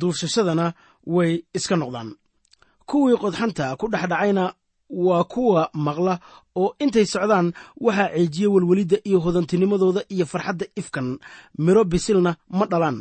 duufshashadana 0.00 0.66
way 1.06 1.32
iska 1.56 1.76
noqdaan. 1.76 2.10
Kuwii 2.88 3.16
qodxanta 3.22 3.76
ku 3.80 3.86
dhexdhacayna 3.92 4.44
waa 5.06 5.24
kuwa 5.32 5.62
maqla 5.86 6.14
oo 6.60 6.74
intay 6.84 7.06
socdaan 7.06 7.52
waxaa 7.84 8.08
ceejiya 8.14 8.48
welwelidda 8.54 8.96
iyo 9.08 9.18
hodantinimadooda 9.24 10.02
iyo 10.14 10.26
farxadda 10.32 10.66
ifkan. 10.80 11.18
Midho 11.58 11.84
bisilna 11.84 12.36
ma 12.58 12.64
dhalaan. 12.66 12.98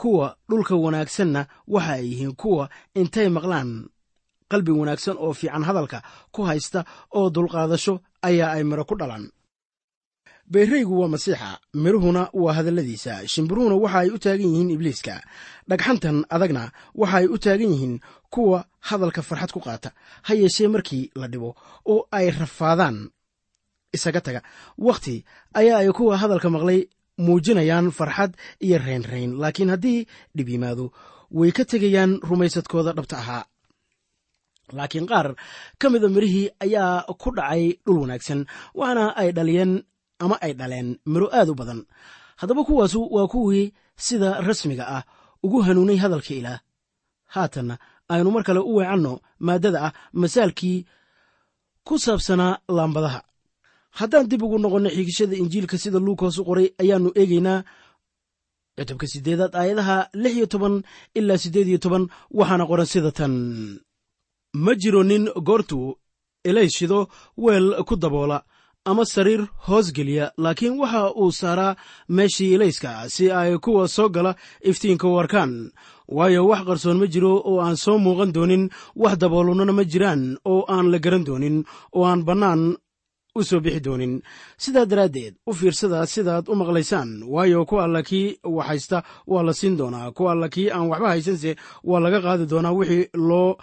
Kuwa 0.00 0.36
dhulka 0.48 0.74
wanaagsanna 0.84 1.46
waxa 1.74 1.92
ay 1.98 2.04
yihiin 2.10 2.34
kuwa 2.40 2.64
intay 3.00 3.28
maqlaan 3.36 3.70
qalbi 4.50 4.72
wanaagsan 4.80 5.16
oo 5.24 5.32
fiican 5.40 5.64
hadalka 5.68 5.98
ku 6.34 6.40
haysta 6.48 6.80
oo 7.18 7.26
dulqaadasho 7.34 7.94
ayaa 8.28 8.50
ay 8.56 8.62
midho 8.70 8.84
ku 8.90 8.94
dhalaan. 9.00 9.24
Beereygu 10.52 10.94
waa 11.00 11.08
masiixa 11.14 11.48
midhuhuna 11.84 12.22
waa 12.42 12.52
hadalladiisa. 12.58 13.12
Shimbiruhuna 13.32 13.76
waxa 13.84 13.98
ay 14.02 14.08
u 14.10 14.18
taagan 14.24 14.48
yihiin 14.52 14.70
ibliiska. 14.76 15.14
Dhagxantan 15.68 16.16
adagna 16.34 16.62
waxa 17.00 17.16
ay 17.20 17.26
u 17.26 17.36
taagan 17.44 17.70
yihiin 17.74 17.94
kuwa 18.32 18.58
hadalka 18.88 19.20
farxad 19.28 19.52
ku 19.54 19.60
qaata. 19.66 19.90
Ha 20.26 20.32
yeeshee 20.40 20.68
markii 20.74 21.04
la 21.20 21.26
dhibo 21.32 21.50
oo 21.92 22.00
ay 22.18 22.26
rafaadaan 22.40 22.96
isaga 23.96 24.20
taga. 24.26 24.40
Wakhti 24.86 25.16
ayaa 25.60 25.78
ay 25.84 25.88
kuwa 25.96 26.14
hadalka 26.22 26.48
maqlay 26.54 26.80
muujinayaan 27.24 27.90
farxad 27.98 28.32
iyo 28.64 28.78
raynrayn 28.86 29.30
laakiin 29.42 29.70
haddii 29.74 30.00
dhib 30.36 30.48
yimaado 30.48 30.86
way 31.38 31.50
ka 31.56 31.64
tegayaan 31.70 32.12
rumaysadkooda 32.28 32.92
dhabta 32.96 33.16
ahaa 33.22 33.44
laakiin 34.76 35.06
qaar 35.10 35.28
ka 35.80 35.86
mida 35.92 36.08
mirihii 36.08 36.46
ayaa 36.64 37.04
ku 37.22 37.28
dhacay 37.36 37.64
dhul 37.86 37.98
wanaagsan 38.02 38.40
waxaana 38.78 39.04
ay 39.20 39.28
dhaliyeen 39.36 39.72
ama 40.24 40.36
ay 40.44 40.52
dhaleen 40.60 40.88
miro 41.12 41.26
aad 41.38 41.48
u 41.48 41.54
badan. 41.60 41.80
Haddaba 42.40 42.62
kuwaasu 42.68 43.00
waa 43.14 43.26
kuwii 43.32 43.72
sida 43.96 44.40
rasmiga 44.48 44.84
ah 44.96 45.02
ugu 45.44 45.58
hanuunay 45.66 45.96
hadalka 46.02 46.34
ilaah. 46.34 46.60
Haatanna 47.34 47.74
aynu 48.12 48.30
mar 48.34 48.42
kale 48.46 48.60
u 48.60 48.72
weecanno 48.76 49.12
maaddada 49.46 49.78
ah 49.86 49.92
masaalkii 50.20 50.78
ku 51.86 51.94
saabsanaa 52.04 52.58
laambadaha. 52.76 53.20
Haddaan 53.98 54.28
dib 54.30 54.42
ugu 54.42 54.58
noqonno 54.58 54.90
xiigashada 54.96 55.34
injiilka 55.42 55.76
sida 55.82 55.98
luukas 56.06 56.38
u 56.38 56.44
qoray 56.48 56.68
ayaannu 56.82 57.10
eegaynaa 57.20 57.58
cutubka 58.78 59.06
siddeedaad 59.12 59.52
aayadaha 59.60 59.96
lix 60.22 60.32
iyo 60.38 60.46
toban 60.52 60.74
ilaa 61.18 61.38
siddeed 61.42 61.68
iyo 61.70 61.78
toban 61.84 62.04
waxaana 62.38 62.64
qoran 62.70 62.86
sida 62.92 63.10
tan 63.18 63.32
ma 64.54 64.74
jiro 64.74 65.02
nin 65.02 65.28
goortuu 65.42 65.96
ilayshido 66.44 67.08
weel 67.36 67.84
ku 67.84 67.96
daboola 67.96 68.42
ama 68.84 69.04
sariir 69.04 69.46
hoos 69.66 69.92
geliya 69.92 70.32
laakiin 70.38 70.78
waxa 70.80 71.12
uu 71.14 71.32
saaraa 71.32 71.76
meeshii 72.08 72.54
ilayska 72.54 73.08
si 73.08 73.30
ay 73.30 73.58
kuwa 73.58 73.88
soo 73.88 74.08
gala 74.08 74.34
iftiinka 74.62 75.08
arkaan. 75.20 75.70
Waayo 76.08 76.46
wax 76.48 76.64
qarsoon 76.66 76.96
ma 76.98 77.06
jiro 77.06 77.36
oo 77.44 77.60
aan 77.60 77.76
soo 77.76 77.98
muuqan 77.98 78.32
doonin 78.32 78.70
wax 78.96 79.18
daboolunana 79.20 79.72
ma 79.72 79.84
jiraan 79.84 80.38
oo 80.44 80.64
aan 80.68 80.90
la 80.90 80.98
garan 80.98 81.24
doonin 81.24 81.64
oo 81.92 82.04
aan 82.04 82.24
bannaan 82.24 82.76
u 83.34 83.42
soo 83.44 83.60
bixi 83.60 83.80
doonin. 83.80 84.22
Sidaa 84.56 84.86
daraaddeed 84.86 85.34
u 85.46 85.52
fiirsada 85.52 86.06
sidaad 86.06 86.48
u 86.48 86.54
maqlaysaan. 86.56 87.22
Waayo 87.28 87.66
ku 87.68 87.76
alla 87.80 88.02
kii 88.02 88.38
wax 88.44 88.66
haysta 88.68 89.02
waa 89.26 89.42
la 89.42 89.52
siin 89.52 89.76
doonaa 89.76 90.12
ku 90.16 90.28
alla 90.30 90.48
kii 90.48 90.70
aan 90.70 90.88
waxba 90.88 91.08
haysanse 91.08 91.56
waa 91.84 92.00
laga 92.00 92.20
qaadi 92.24 92.46
doonaa 92.46 92.72
wixii 92.72 93.08
loo 93.14 93.56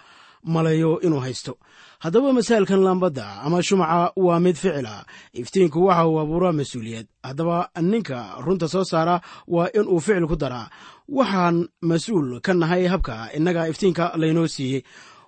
maleeyo 0.54 1.00
inuu 1.06 1.20
haysto. 1.20 1.54
Haddaba 1.98 2.32
masaalkan 2.32 2.80
laambadda 2.86 3.26
ama 3.44 3.62
shumaca 3.62 4.12
waa 4.16 4.40
mid 4.40 4.56
ficila. 4.56 5.04
Iftiinku 5.32 5.78
waxa 5.86 6.06
uu 6.08 6.18
abuuraa 6.22 6.52
mas'uuliyad. 6.52 7.06
Haddaba 7.22 7.68
ninka 7.90 8.18
runta 8.44 8.68
soo 8.68 8.84
saara 8.84 9.20
waa 9.54 9.68
inuu 9.78 10.00
ficil 10.00 10.26
ku 10.30 10.36
daraa. 10.36 10.66
Waxaan 11.08 11.56
mas'uul 11.90 12.40
ka 12.40 12.52
nahay 12.54 12.86
habka 12.92 13.32
innaga 13.36 13.68
iftiinka 13.68 14.12
laynoo 14.20 14.46
siiyey. 14.54 14.82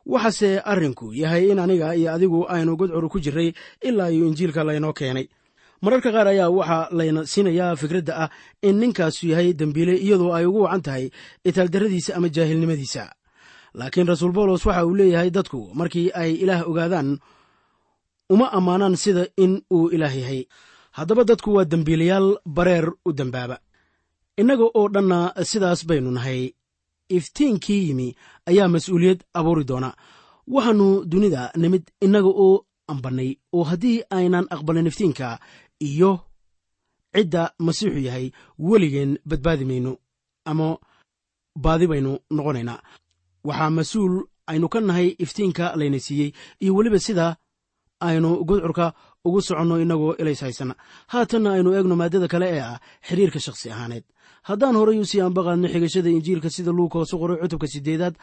Waxaase 0.07 0.51
arrinku 0.73 1.13
yahay 1.13 1.51
in 1.53 1.59
aniga 1.59 1.95
iyo 1.97 2.13
adigu 2.17 2.41
aynu 2.49 2.77
godcur 2.81 3.09
ku 3.13 3.19
jirray 3.21 3.53
ilaa 3.89 4.09
iyo 4.11 4.25
injiilka 4.29 4.65
laynoo 4.65 4.93
keenay. 4.93 5.27
Mararka 5.83 6.11
qaar 6.13 6.29
ayaa 6.29 6.51
waxaa 6.51 6.89
layna 6.99 7.27
siinayaa 7.27 7.77
fikradda 7.81 8.13
ah 8.25 8.29
in 8.63 8.77
ninkaasu 8.81 9.29
yahay 9.31 9.53
dembiile 9.55 9.95
iyadoo 9.97 10.33
ay 10.35 10.45
ugu 10.49 10.61
wacan 10.67 10.83
tahay 10.83 11.05
itaaldarradiisa 11.45 12.17
ama 12.17 12.29
jaahilnimadiisa 12.29 13.03
laakiin 13.75 14.07
rasuul 14.11 14.33
bawlos 14.33 14.67
waxa 14.67 14.87
uu 14.87 14.95
leeyahay 14.99 15.31
dadku 15.31 15.61
markii 15.75 16.11
ay 16.15 16.33
ilaah 16.43 16.63
ogaadaan 16.71 17.19
uma 18.33 18.47
ammaanaan 18.53 18.97
sida 18.97 19.25
in 19.37 19.53
uu 19.73 19.89
ilaah 19.95 20.17
yahay. 20.21 20.43
Haddaba 20.97 21.25
dadku 21.25 21.51
waa 21.57 21.65
dembiilayaal 21.65 22.29
bareer 22.57 22.87
u 23.05 23.13
dembaaba. 23.13 23.57
Innaga 24.41 24.65
oo 24.79 24.89
dhanna 24.95 25.19
sidaas 25.51 25.81
baynu 25.89 26.11
nahay. 26.11 26.41
Iftiinkii 27.17 27.83
yimi 27.89 28.09
ayaa 28.51 28.69
mas'uuliyad 28.75 29.21
abuuri 29.39 29.65
doona. 29.65 29.91
Waxaannu 30.55 30.89
dunida 31.11 31.43
nimid 31.57 31.85
innaga 32.05 32.29
oo 32.47 32.65
ambannay 32.93 33.31
oo 33.57 33.65
haddii 33.71 34.03
aynan 34.17 34.47
aqbalin 34.55 34.87
iftiinka 34.91 35.29
iyo 35.89 36.11
cidda 37.15 37.43
masiixu 37.67 37.99
yahay 38.09 38.27
weligeen 38.69 39.13
badbaadi 39.29 39.65
mayno 39.71 39.93
ama 40.51 40.69
baadi 41.65 41.87
baynu 41.91 42.13
noqonaynaa 42.37 42.81
waxaa 43.45 43.71
mas'uul 43.71 44.15
aynu 44.47 44.69
ka 44.69 44.81
nahay 44.81 45.09
iftiinka 45.19 45.77
layna 45.77 45.99
siiyey 46.07 46.31
iyo 46.63 46.75
weliba 46.77 46.99
sida 46.99 47.37
aynu 48.01 48.45
gudcurka 48.49 48.93
ugu 49.25 49.41
soconno 49.43 49.81
innagoo 49.83 50.15
ilays 50.21 50.41
haysana 50.41 50.75
haatanna 51.13 51.53
aynu 51.57 51.71
eegno 51.77 51.97
maaddada 52.01 52.29
kale 52.33 52.47
ee 52.57 52.61
ah 52.61 52.79
xiriirka 53.09 53.41
shakhsi 53.41 53.71
ahaaneed. 53.71 54.05
Haddaan 54.49 54.77
horay 54.81 54.99
u 55.01 55.05
sii 55.05 55.21
aanbaqaadno 55.21 55.69
xigashada 55.69 56.09
injiilka 56.11 56.49
sida 56.51 56.73
luuka 56.73 56.99
hoosu 56.99 57.19
qoray 57.21 57.37
cutubka 57.43 57.67
sideedaad 57.73 58.15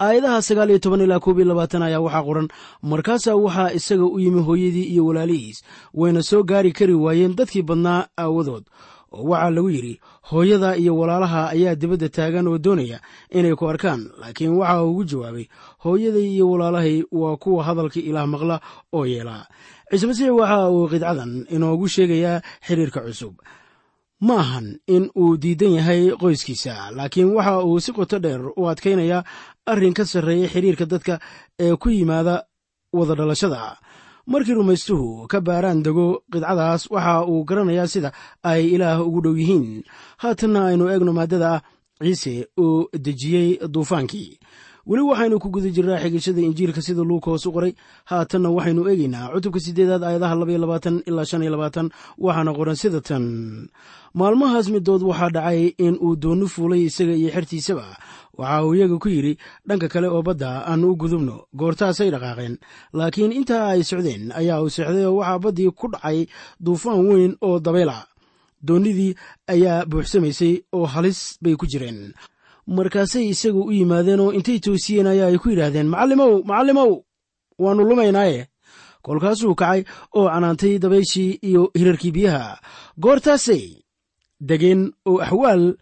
aayadaha 0.00 0.42
sagaal 0.48 0.70
iyo 0.70 0.78
toban 0.78 1.00
ilaa 1.04 1.20
koob 1.24 1.38
iyo 1.38 1.46
labaatan 1.50 1.82
ayaa 1.82 2.00
waxaa 2.06 2.22
qoran. 2.28 2.48
Markaasaa 2.82 3.36
waxaa 3.44 3.72
isaga 3.78 4.04
u 4.06 4.18
yimi 4.20 4.40
hooyadii 4.48 4.86
iyo 4.94 5.02
walaalihiis. 5.06 5.58
Wayna 5.94 6.22
soo 6.22 6.42
gaari 6.42 6.72
kari 6.72 6.94
waayeen 6.94 7.36
dadkii 7.36 7.62
badnaa 7.68 8.06
aawadood 8.22 8.64
oo 9.14 9.24
waxaa 9.30 9.50
lagu 9.56 9.70
yidhi 9.76 9.94
hooyada 10.30 10.70
iyo 10.82 10.92
walaalaha 11.00 11.40
ayaa 11.54 11.74
dibadda 11.80 12.08
taagan 12.16 12.46
oo 12.50 12.58
doonaya 12.64 12.98
inay 13.38 13.54
ku 13.58 13.64
arkaan. 13.72 14.00
Laakiin 14.20 14.52
waxa 14.60 14.82
ugu 14.88 15.02
jawaabay 15.10 15.46
hooyaday 15.84 16.26
iyo 16.34 16.44
walaalahay 16.52 16.96
waa 17.12 17.36
kuwa 17.42 17.64
hadalka 17.66 18.00
ilaah 18.08 18.26
maqla 18.32 18.56
oo 18.96 19.04
yeelaa 19.12 19.44
ciise 19.90 20.06
masiix 20.10 20.30
waxa 20.40 20.58
uu 20.74 20.88
qidcadan 20.92 21.32
inoogu 21.54 21.86
sheegayaa 21.94 22.42
xiriirka 22.66 23.00
cusub. 23.06 23.34
Ma 24.26 24.34
ahan 24.42 24.66
in 24.94 25.04
uu 25.22 25.36
diidan 25.42 25.72
yahay 25.78 26.02
qoyskiisa 26.22 26.74
laakiin 26.96 27.30
waxa 27.36 27.52
uu 27.68 27.80
si 27.84 27.90
qoto 27.92 28.16
dheer 28.24 28.42
u 28.56 28.62
adkaynayaa 28.72 29.22
arrin 29.70 29.94
ka 29.98 30.04
sarreeya 30.12 30.48
xiriirka 30.52 30.84
dadka 30.92 31.14
ee 31.64 31.76
ku 31.82 31.88
yimaada 31.90 32.34
wada 32.98 33.14
dhalashada 33.18 33.60
markii 34.26 34.54
rumaystuhu 34.54 35.26
ka 35.28 35.40
baaraan 35.40 35.82
dego 35.82 36.06
qidcadaas 36.32 36.82
waxa 36.90 37.14
uu 37.30 37.44
garanayaa 37.48 37.86
sida 37.94 38.10
ay 38.42 38.62
ilaah 38.74 38.98
ugu 39.06 39.20
dhow 39.24 39.36
yihiin. 39.40 39.82
Haatanna 40.22 40.60
aynu 40.68 40.84
eegno 40.92 41.12
maaddada 41.12 41.48
ah 41.54 41.62
ciise 42.02 42.34
uu 42.64 42.88
dejiyey 43.04 43.48
duufaankii 43.74 44.38
weli 44.86 45.02
waxaynu 45.10 45.36
ku 45.42 45.48
guda 45.54 45.68
jirnaa 45.76 46.00
xigashada 46.02 46.40
injiilka 46.44 46.82
sida 46.86 47.02
luuka 47.08 47.30
hoos 47.30 47.46
u 47.46 47.52
qoray. 47.56 47.72
Haatanna 48.10 48.48
waxaynu 48.56 48.82
eegaynaa 48.90 49.32
cutubka 49.32 49.60
sideedaad 49.64 50.02
aayadaha 50.04 50.34
labaiyo 50.40 50.58
labaatan 50.64 50.96
ilaa 51.08 51.24
shan 51.30 51.42
iyo 51.42 51.52
labaatan 51.54 51.86
waxaana 52.24 52.52
qoran 52.58 52.76
sida 52.82 53.00
tan. 53.08 53.24
Maalmahaas 54.18 54.66
midood 54.74 55.02
waxaa 55.10 55.30
dhacay 55.36 55.60
in 55.86 55.94
uu 56.04 56.16
dooni 56.22 56.46
fuulay 56.54 56.82
isaga 56.88 57.14
iyo 57.20 57.30
xertiisaba. 57.34 57.86
Waxa 58.38 58.64
uu 58.66 58.74
iyaga 58.76 58.96
ku 59.02 59.08
yidhi 59.08 59.32
dhanka 59.68 59.88
kale 59.92 60.08
oo 60.12 60.22
badda 60.22 60.50
aanu 60.68 60.86
u 60.92 60.96
gudubno. 61.00 61.36
Goortaasay 61.56 62.10
dhaqaaqeen. 62.14 62.54
Laakiin 62.98 63.32
intaa 63.38 63.64
ay 63.72 63.82
socdeen 63.90 64.32
ayaa 64.40 64.60
uu 64.62 64.68
seexday 64.74 65.06
oo 65.08 65.16
waxaa 65.20 65.38
baddii 65.44 65.70
ku 65.78 65.86
dhacay 65.92 66.18
duufaan 66.64 67.00
weyn 67.08 67.32
oo 67.40 67.56
dabayla 67.64 68.04
doonnidii 68.66 69.12
ayaa 69.48 69.84
buuxsamaysay 69.90 70.54
oo 70.76 70.86
halis 70.94 71.38
bay 71.42 71.56
ku 71.56 71.66
jireen 71.72 72.12
markaasay 72.66 73.28
isagu 73.32 73.62
u 73.68 73.72
yimaadeen 73.72 74.20
oo 74.20 74.32
intay 74.32 74.58
toosiyeen 74.60 75.06
ayaa 75.06 75.28
ay 75.30 75.38
ku 75.38 75.48
yidhaahdeen 75.50 75.88
macallimow 75.92 76.32
macallimow 76.48 76.92
waannu 77.58 77.82
lumaynaaye. 77.88 78.48
Kolkaasuu 79.04 79.54
kacay 79.54 79.84
oo 80.16 80.26
canaantay 80.32 80.78
dabayshii 80.78 81.38
iyo 81.48 81.70
hirarkii 81.78 82.10
biyaha. 82.16 82.60
Goortaasay 83.00 83.64
degeen 84.40 84.92
oo 85.06 85.20
axwaal 85.20 85.76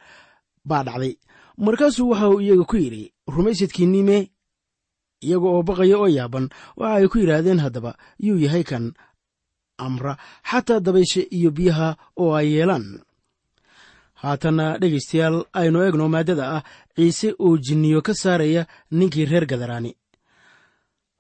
baa 0.65 0.83
dhacday. 0.87 1.15
Markaasuu 1.57 2.11
waxa 2.11 2.29
uu 2.31 2.41
iyaga 2.41 2.65
ku 2.65 2.77
yidhi 2.77 3.13
rumaysadkiinnime 3.35 4.31
iyaga 5.23 5.47
oo 5.49 5.63
baqaya 5.63 5.97
oo 5.99 6.09
yaaban 6.09 6.49
waxa 6.77 6.95
ay 6.99 7.07
ku 7.09 7.19
yidhaahdeen 7.19 7.61
haddaba 7.63 7.95
yuu 8.19 8.39
yahay 8.43 8.65
kan 8.65 8.93
amra 9.79 10.17
xataa 10.51 10.81
dabaysha 10.81 11.23
iyo 11.31 11.51
biyaha 11.51 11.97
oo 12.19 12.35
ay 12.35 12.49
yeelaan 12.55 13.01
haatanna 14.25 14.67
dhegaystayaal 14.81 15.37
aynu 15.61 15.79
eegno 15.87 16.07
maaddada 16.15 16.45
ah 16.57 16.63
ciise 16.97 17.29
oo 17.45 17.57
jinniyo 17.67 18.01
ka 18.07 18.15
saaraya 18.15 18.67
ninkii 18.91 19.25
reer 19.31 19.47
gadaraani. 19.47 19.93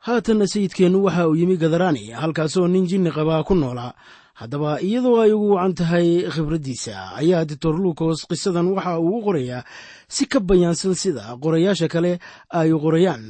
Haatanna 0.07 0.47
sayidkeennu 0.47 1.05
waxa 1.05 1.29
uu 1.29 1.35
yimi 1.41 1.57
gadaraani 1.57 2.11
halkaasoo 2.21 2.69
nin 2.69 2.87
jinni 2.91 3.11
qabaa 3.17 3.43
ku 3.49 3.55
noolaa 3.55 3.93
haddaba 4.41 4.81
iyadoo 4.81 5.21
ay 5.23 5.33
ugu 5.33 5.49
wacan 5.55 5.75
tahay 5.75 6.09
khibraddiisa 6.35 6.95
ayaa 7.21 7.45
doctor 7.45 7.75
luukos 7.83 8.27
qisadan 8.31 8.69
waxa 8.77 8.99
uu 9.01 9.19
u 9.19 9.23
qorayaa 9.27 9.62
si 10.09 10.27
ka 10.33 10.41
bayaansan 10.41 10.95
sida 10.95 11.37
qorayaasha 11.43 11.88
kale 11.95 12.12
ay 12.51 12.71
qorayaan 12.85 13.23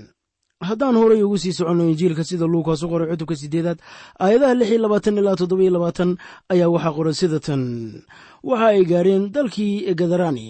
haddaan 0.69 0.97
horay 1.01 1.23
ugu 1.23 1.39
sii 1.39 1.53
soconno 1.59 1.85
injiilka 1.91 2.25
sida 2.25 2.47
luukas 2.47 2.83
u 2.83 2.89
qoray 2.93 3.09
cutubka 3.11 3.37
sideedaad 3.37 3.79
aayadaha 4.25 4.55
lix 4.59 4.69
iyo 4.71 4.81
labaatan 4.85 5.19
ilaa 5.19 5.37
toddoba 5.41 5.63
iyo 5.63 5.73
labaatan 5.77 6.11
ayaa 6.53 6.69
waxaa 6.75 6.95
qoran 6.97 7.15
sida 7.21 7.39
tan 7.47 7.63
waxa 8.49 8.67
ay 8.67 8.85
gaareen 8.91 9.25
dalkii 9.35 9.95
gadarani 10.01 10.47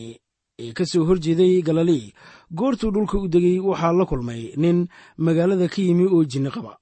ee 0.62 0.72
ka 0.77 0.85
soo 0.87 1.05
horjeeday 1.09 1.62
galilii 1.62 2.12
goortuu 2.59 2.90
dhulka 2.94 3.16
u 3.18 3.29
degay 3.29 3.59
waxaa 3.61 3.92
la 3.92 4.05
kulmay 4.11 4.42
nin 4.62 4.79
magaalada 5.16 5.68
ka 5.68 5.81
yimi 5.83 6.07
oo 6.14 6.25
jinni 6.25 6.51
qaba. 6.51 6.77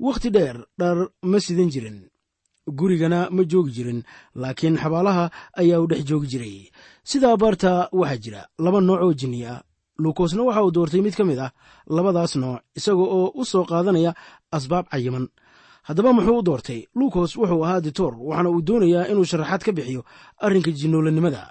Wakhti 0.00 0.30
dheer 0.34 0.56
dhar 0.78 0.96
ma 1.30 1.38
sidan 1.40 1.70
jirin 1.70 1.98
gurigana 2.78 3.28
ma 3.30 3.42
joogi 3.50 3.70
jirin 3.76 4.00
laakiin 4.34 4.76
xabaalaha 4.82 5.30
ayaa 5.60 5.80
u 5.80 5.86
dhex 5.86 6.02
joogi 6.08 6.26
jiray. 6.32 6.56
Sidaa 7.04 7.36
baarta 7.36 7.88
waxaa 7.92 8.18
jira 8.24 8.40
laba 8.58 8.80
nooc 8.80 9.00
oo 9.02 9.14
jinni 9.14 9.46
ah 9.46 9.62
luukosna 9.98 10.42
waxa 10.42 10.62
uu 10.64 10.70
doortay 10.76 11.00
mid 11.00 11.14
ka 11.16 11.24
mid 11.24 11.38
ah 11.38 11.50
labadaas 11.86 12.36
nooc 12.36 12.60
isaga 12.78 13.02
oo 13.16 13.32
u 13.34 13.44
soo 13.44 13.64
qaadanaya 13.64 14.14
asbaab 14.52 14.86
cayiman. 14.92 15.28
Haddaba 15.82 16.12
muxuu 16.12 16.38
u 16.38 16.42
doortay 16.42 16.80
luukos 16.94 17.36
wuxuu 17.36 17.64
ahaa 17.64 17.80
ditoor 17.80 18.14
waxaana 18.28 18.50
uu 18.50 18.62
doonayaa 18.62 19.08
inuu 19.10 19.24
sharaxaad 19.24 19.62
ka 19.66 19.72
bixiyo 19.72 20.02
arrinka 20.44 20.70
jinnoolanimada 20.70 21.42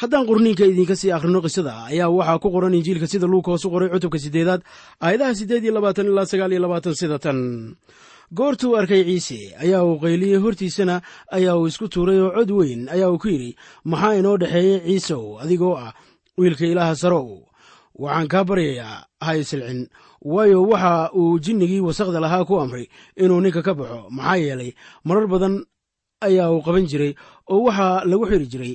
haddaan 0.00 0.26
qorniinka 0.28 0.64
idiinka 0.70 0.96
sii 0.96 1.12
akhrino 1.16 1.40
qisada 1.44 1.72
ayaa 1.90 2.08
waxaa 2.10 2.38
ku 2.42 2.48
qoran 2.54 2.74
injiilka 2.78 3.06
sida 3.06 3.26
luukos 3.26 3.64
u 3.66 3.70
qoray 3.70 3.88
cutubka 3.94 4.18
siddeedaad 4.18 4.62
aayadaha 5.04 5.34
siddeed 5.38 5.64
iyo 5.64 5.74
labaatan 5.74 6.06
ilaa 6.10 6.26
sagaal 6.30 6.52
iyo 6.54 6.62
labaatan 6.64 6.94
sida 6.94 7.18
tan. 7.18 7.38
Goortuu 8.34 8.74
arkay 8.78 9.02
ciise 9.04 9.54
ayaa 9.62 9.82
uu 9.84 9.98
qayliyey 10.02 10.38
hortiisana 10.42 11.02
ayaa 11.36 11.56
uu 11.58 11.66
isku 11.70 11.86
tuuray 11.88 12.18
oo 12.20 12.30
cod 12.36 12.50
weyn 12.50 12.88
ayaa 12.94 13.10
uu 13.12 13.18
ku 13.22 13.28
yidhi 13.28 13.50
maxaa 13.90 14.14
inoo 14.18 14.36
dhexeeyey 14.42 14.80
ciisow 14.86 15.38
adigoo 15.42 15.74
ah 15.84 15.92
wiilka 16.38 16.64
ilaaha 16.66 16.94
sarow 17.02 17.26
waxaan 18.02 18.28
kaa 18.32 18.44
baryayaa 18.48 19.06
ha 19.24 19.30
isilcin 19.36 19.80
waayo 20.22 20.62
waxa 20.72 21.10
uu 21.20 21.38
jinnigii 21.44 21.80
wasaqda 21.80 22.20
lahaa 22.20 22.44
ku 22.48 22.60
amray 22.60 22.86
inuu 23.16 23.40
ninka 23.40 23.62
ka 23.62 23.74
baxo 23.74 24.10
maxaa 24.10 24.36
yeelay 24.44 24.70
marar 25.04 25.26
badan 25.32 25.54
ayaa 26.26 26.50
uu 26.54 26.62
qaban 26.66 26.86
jiray 26.90 27.12
oo 27.52 27.62
waxaa 27.68 28.04
lagu 28.10 28.26
xiri 28.30 28.46
jiray 28.52 28.74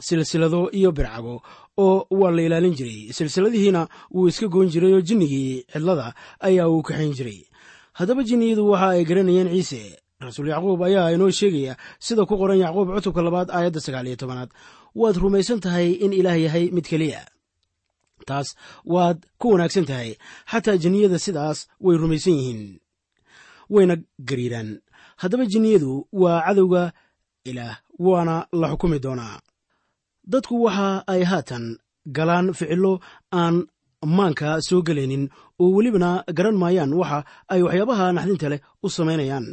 silsilado 0.00 0.70
iyo 0.78 0.90
bircago 0.92 1.42
oo 1.78 2.06
waa 2.10 2.30
la 2.30 2.42
ilaalin 2.42 2.74
jiray. 2.74 3.12
Silsiladihiina 3.12 3.88
wuu 4.14 4.28
iska 4.28 4.48
goon 4.48 4.68
jiray 4.68 4.92
oo 4.92 5.00
jinnigii 5.00 5.64
cidlada 5.72 6.14
ayaa 6.40 6.68
uu 6.68 6.82
kaxayn 6.82 7.12
jiray. 7.16 7.40
Haddaba 7.92 8.22
jinniyadu 8.28 8.68
waxa 8.70 8.88
ay 8.96 9.04
garanayeen 9.04 9.48
ciise 9.52 9.96
rasuul 10.20 10.48
yacquub 10.48 10.82
ayaa 10.84 11.12
inoo 11.16 11.30
sheegaya 11.30 11.76
sida 12.00 12.24
ku 12.28 12.36
qoran 12.36 12.58
yacquub 12.60 12.88
cutubka 12.96 13.22
labaad 13.22 13.48
aayadda 13.50 13.80
sagaal 13.80 14.06
iyo 14.08 14.16
tobanaad. 14.16 14.50
Waad 14.96 15.16
rumaysan 15.16 15.60
tahay 15.60 15.92
in 16.04 16.12
ilaah 16.12 16.36
yahay 16.40 16.68
mid 16.72 16.84
keliya 16.88 17.24
taas 18.24 18.48
waad 18.84 19.18
ku 19.40 19.46
wanaagsan 19.52 19.84
tahay. 19.90 20.10
Xataa 20.50 20.76
jinniyada 20.82 21.18
sidaas 21.18 21.58
way 21.84 21.96
rumaysan 22.00 22.32
yihiin. 22.38 22.62
Wayna 23.70 23.96
gariiraan. 24.28 24.70
Haddaba 25.20 25.44
jinniyadu 25.52 25.92
waa 26.12 26.40
cadowga 26.46 26.92
ilaah 27.50 27.76
waana 27.98 28.36
la 28.60 28.66
xukumi 28.72 28.98
doonaa. 29.04 29.40
Dadku 30.32 30.54
waxa 30.64 30.88
ay 31.12 31.22
haatan 31.30 31.64
galaan 32.16 32.46
ficillo 32.58 32.92
aan 33.40 33.56
maanka 34.16 34.48
soo 34.68 34.82
gelaynin 34.86 35.24
oo 35.62 35.68
welibana 35.76 36.10
garan 36.36 36.56
maayaan 36.62 36.92
waxa 37.00 37.18
ay 37.52 37.60
waxyaabaha 37.66 38.06
naxdinta 38.16 38.48
leh 38.52 38.60
u 38.84 38.88
samaynayaan. 38.96 39.46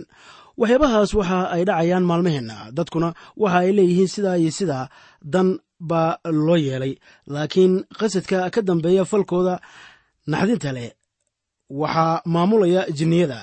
Waxyaabahaas 0.59 1.11
waxa 1.19 1.37
ay 1.55 1.63
dhacayaan 1.67 2.05
maalmaheenna. 2.09 2.57
Dadkuna 2.77 3.09
waxa 3.41 3.57
ay 3.63 3.71
leeyihiin 3.77 4.07
sidaa 4.15 4.37
iyo 4.41 4.51
sidaa 4.59 4.85
dan 5.33 5.47
baa 5.89 6.11
loo 6.45 6.57
yeelay 6.65 6.93
laakiin 7.33 7.73
qasadka 7.99 8.37
ka 8.53 8.61
dambeeya 8.67 9.03
falkooda 9.11 9.55
naxdinta 10.31 10.71
leh 10.77 10.89
waxaa 11.81 12.21
maamulaya 12.33 12.81
jinniyada. 12.97 13.39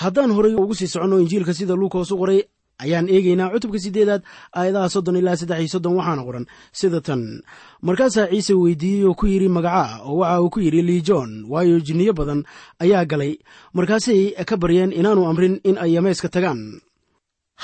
Haddaan 0.00 0.30
horay 0.36 0.54
ugu 0.54 0.74
sii 0.78 0.86
soconno 0.92 1.16
injiilka 1.22 1.52
sida 1.58 1.74
luukoos 1.80 2.10
u 2.14 2.16
qoray 2.20 2.40
ayaan 2.84 3.06
eegaynaa 3.14 3.50
cutubka 3.52 3.78
siddeedaad 3.84 4.22
aayadaha 4.58 4.88
soddon 4.94 5.16
ilaa 5.20 5.36
saddex 5.40 5.58
iyo 5.60 5.68
soddon 5.74 5.94
waxaana 5.98 6.22
qoran 6.28 6.46
sida 6.78 7.00
tan. 7.06 7.22
Markaasaa 7.86 8.26
ciise 8.32 8.54
weydiiyey 8.62 9.04
oo 9.08 9.14
ku 9.18 9.26
yidhi 9.32 9.48
magacaa 9.56 9.88
oo 10.08 10.16
waxa 10.22 10.40
uu 10.42 10.50
ku 10.54 10.58
yidhi 10.64 10.82
liijoon 10.88 11.30
waayo 11.52 11.76
jinniyo 11.86 12.12
badan 12.18 12.40
ayaa 12.82 13.04
galay. 13.10 13.32
Markaasay 13.76 14.20
ka 14.48 14.54
baryeen 14.62 14.92
inaanu 14.98 15.22
amrin 15.30 15.54
in 15.68 15.76
ay 15.84 15.90
yameeska 15.96 16.28
tagaan 16.34 16.60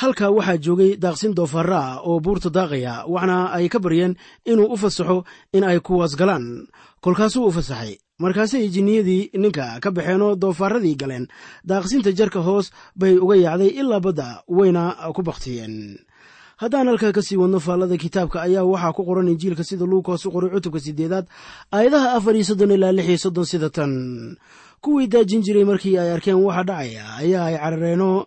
halkaa 0.00 0.30
waxaa 0.36 0.58
joogay 0.64 0.92
daaqsin 1.02 1.32
doofaara 1.38 1.82
oo 2.08 2.20
buurta 2.24 2.50
daaqaya 2.56 2.94
waxna 3.14 3.36
ay 3.56 3.68
ka 3.72 3.78
baryeen 3.84 4.14
inuu 4.50 4.68
u 4.74 4.76
fasaxo 4.76 5.24
in 5.56 5.64
ay 5.64 5.78
kuwaas 5.80 6.12
galaan. 6.20 6.66
Kolkaasuu 7.00 7.46
u 7.48 7.52
fasaxay. 7.56 7.96
Markaasay 8.18 8.68
jinniyadii 8.74 9.30
ninka 9.42 9.80
ka 9.82 9.90
baxeenoo 9.90 10.36
doofaaradii 10.36 10.96
galeen. 11.00 11.26
Daaqsinta 11.68 12.12
jarka 12.18 12.40
hoos 12.40 12.70
bay 12.96 13.16
uga 13.24 13.36
yaacday 13.36 13.68
ilaa 13.80 14.00
badda 14.00 14.42
wayna 14.48 14.82
ku 15.14 15.22
baktiyeen 15.22 15.98
haddaan 16.56 16.88
halkaa 16.88 17.12
ka 17.12 17.22
sii 17.22 17.36
wadno 17.36 17.60
faallada 17.60 17.96
kitaabka 18.00 18.40
ayaa 18.42 18.64
waxaa 18.64 18.92
ku 18.96 19.04
qoran 19.04 19.28
injiilka 19.28 19.64
sida 19.64 19.84
luukoos 19.84 20.24
u 20.26 20.30
qoray 20.32 20.50
cutubka 20.50 20.80
siddeedaad 20.80 21.26
aayadaha 21.72 22.16
afar 22.16 22.34
iyo 22.36 22.44
soddon 22.48 22.72
ilaa 22.72 22.92
lix 22.96 23.08
iyo 23.08 23.18
soddon 23.18 23.44
sida 23.44 23.68
tan. 23.70 23.92
Kuwii 24.80 25.06
daajin 25.12 25.42
jiray 25.44 25.64
markii 25.68 25.98
ay 26.00 26.10
arkeen 26.16 26.40
waxa 26.40 26.64
dhacaya 26.64 27.04
ayaa 27.20 27.44
ay 27.52 27.56
carareenoo 27.60 28.24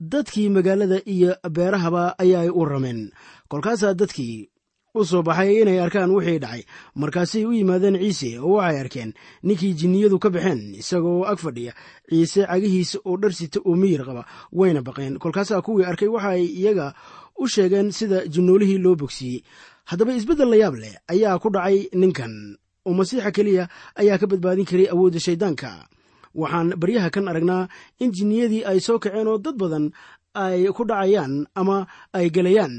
dadkii 0.00 0.48
magaalada 0.48 1.00
iyo 1.06 1.36
beerahaba 1.50 2.14
ayaa 2.18 2.40
ay 2.46 2.50
u 2.50 2.64
rameen 2.64 3.10
kolkaasaa 3.48 3.94
dadkii 3.94 4.48
u 4.94 5.04
soo 5.04 5.22
baxay 5.22 5.60
inay 5.62 5.80
arkaan 5.80 6.10
wixii 6.10 6.38
dhacay. 6.38 6.62
Markaasay 6.94 7.44
u 7.46 7.52
yimaadeen 7.52 7.98
ciise 7.98 8.38
oo 8.40 8.56
waxay 8.58 8.80
arkeen 8.80 9.10
ninkii 9.42 9.74
jinniyadu 9.74 10.18
ka 10.18 10.30
baxeen 10.30 10.74
isagoo 10.74 11.24
ag 11.24 11.38
fadhiya. 11.38 11.72
Ciise 12.08 12.46
cagihiisa 12.46 12.98
oo 13.04 13.16
dharsita 13.16 13.60
oo 13.64 13.76
miyir 13.76 14.02
qaba 14.04 14.24
wayna 14.52 14.82
baqeen. 14.82 15.18
Kolkaasaa 15.18 15.62
kuwii 15.62 15.84
arkay 15.84 16.08
waxa 16.08 16.28
ay 16.28 16.44
iyaga 16.46 16.94
u 17.38 17.46
sheegeen 17.48 17.92
sida 17.92 18.26
jinnoolihii 18.26 18.78
loo 18.78 18.94
bogsiiyey 18.96 19.42
haddaba 19.84 20.12
isbeddel 20.14 20.48
la 20.50 20.56
yaab 20.56 20.74
leh 20.74 20.94
ayaa 21.08 21.38
ku 21.38 21.50
dhacay 21.50 21.88
ninkan. 21.94 22.56
Oo 22.86 22.94
masiixa 22.94 23.30
keliya 23.30 23.68
ayaa 23.94 24.18
ka 24.18 24.26
badbaadin 24.26 24.64
karay 24.64 24.88
awoodda 24.90 25.20
shayddaanka 25.20 25.86
waxaan 26.34 26.68
baryaha 26.80 27.08
kan 27.14 27.28
aragnaa 27.30 27.68
in 28.02 28.10
jinniyadii 28.16 28.64
ay 28.70 28.78
soo 28.80 28.98
kaceen 28.98 29.28
oo 29.28 29.38
dad 29.38 29.56
badan 29.62 29.86
ay 30.34 30.68
ku 30.76 30.82
dhacayaan 30.84 31.46
ama 31.60 31.86
ay 32.14 32.26
gelayaan 32.30 32.74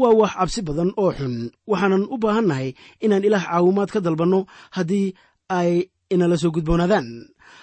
waa 0.00 0.14
wax 0.20 0.32
cabsi 0.38 0.60
badan 0.62 0.90
oo 0.96 1.10
xun. 1.18 1.50
Waxaanan 1.70 2.04
u 2.10 2.16
baahannahay 2.22 2.68
inaan 3.04 3.24
ilaah 3.26 3.44
caawimaad 3.48 3.90
ka 3.94 4.00
dalbanno 4.04 4.46
haddii 4.76 5.14
ay 5.58 5.88
inala 6.14 6.36
soo 6.38 6.52
gudboonaadaan. 6.54 7.08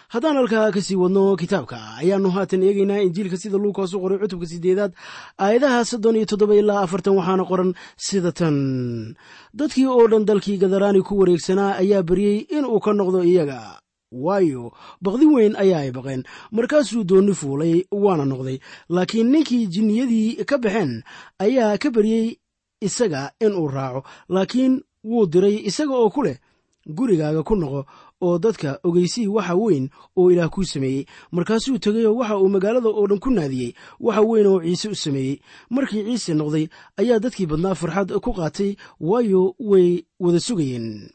Haddaan 0.10 0.38
halkaa 0.42 0.74
ka 0.74 0.82
sii 0.82 0.98
wadno 0.98 1.38
kitaabka 1.38 1.78
ayaannu 2.02 2.30
haatan 2.36 2.66
eegaynaa 2.66 3.02
injiilka 3.06 3.38
sida 3.38 3.58
luukaas 3.62 3.94
u 3.94 4.02
qoray 4.02 4.18
cutubka 4.22 4.46
siddeedaad 4.52 4.92
aayadaha 5.38 5.86
soddon 5.86 6.18
iyo 6.18 6.26
toddoba 6.30 6.56
ilaa 6.58 6.82
afartan 6.86 7.14
waxaana 7.18 7.46
qoran 7.50 7.72
sida 8.06 8.32
tan. 8.34 8.58
Dadkii 9.54 9.86
oo 9.88 10.06
dhan 10.12 10.26
dalkii 10.30 10.58
gadaraani 10.62 11.02
ku 11.06 11.14
wareegsanaa 11.22 11.78
ayaa 11.82 12.04
baryey 12.10 12.38
inuu 12.58 12.80
ka 12.82 12.92
noqdo 12.94 13.22
iyaga 13.24 13.80
waayo. 14.12 14.72
Baqdin 15.02 15.34
weyn 15.34 15.56
ayaa 15.56 15.80
ay 15.86 15.92
baqeen. 15.92 16.24
Markaasuu 16.52 17.04
doonni 17.04 17.34
fuulay 17.34 17.86
waana 17.92 18.26
noqday. 18.26 18.60
Laakiin 18.90 19.32
ninkii 19.32 19.68
jinniyadii 19.68 20.46
ka 20.46 20.58
baxeen 20.58 21.04
ayaa 21.40 21.78
ka 21.78 21.90
baryey 21.92 22.38
isaga 22.82 23.32
inuu 23.40 23.68
raaco. 23.68 24.04
Laakiin 24.30 24.82
wuu 25.04 25.26
diray 25.28 25.62
isaga 25.66 25.94
oo 25.94 26.10
ku 26.10 26.24
leh 26.24 26.38
gurigaaga 26.90 27.44
ku 27.44 27.56
noqo 27.56 27.86
oo 28.22 28.38
dadka 28.40 28.80
ogeysii 28.84 29.28
waxa 29.28 29.56
weyn 29.56 29.90
oo 30.18 30.32
ilaah 30.32 30.50
kuu 30.50 30.64
sameeyey. 30.66 31.06
Markaasuu 31.32 31.78
tegayoo 31.78 32.16
waxa 32.18 32.38
uu 32.38 32.50
magaalada 32.50 32.90
oo 32.90 33.08
dhan 33.08 33.20
ku 33.20 33.30
naadiyey 33.30 33.74
waxa 34.00 34.22
weyn 34.22 34.48
oo 34.48 34.60
ciise 34.62 34.90
u 34.90 34.96
sameeyey. 34.96 35.40
Markii 35.70 36.04
ciise 36.04 36.34
noqday 36.34 36.68
ayaa 36.98 37.20
dadkii 37.20 37.46
badnaa 37.46 37.76
farxad 37.76 38.12
ku 38.20 38.34
qaatay 38.34 38.76
waayo 39.00 39.54
way 39.60 40.04
wada 40.20 40.40
sugayeen 40.40 41.10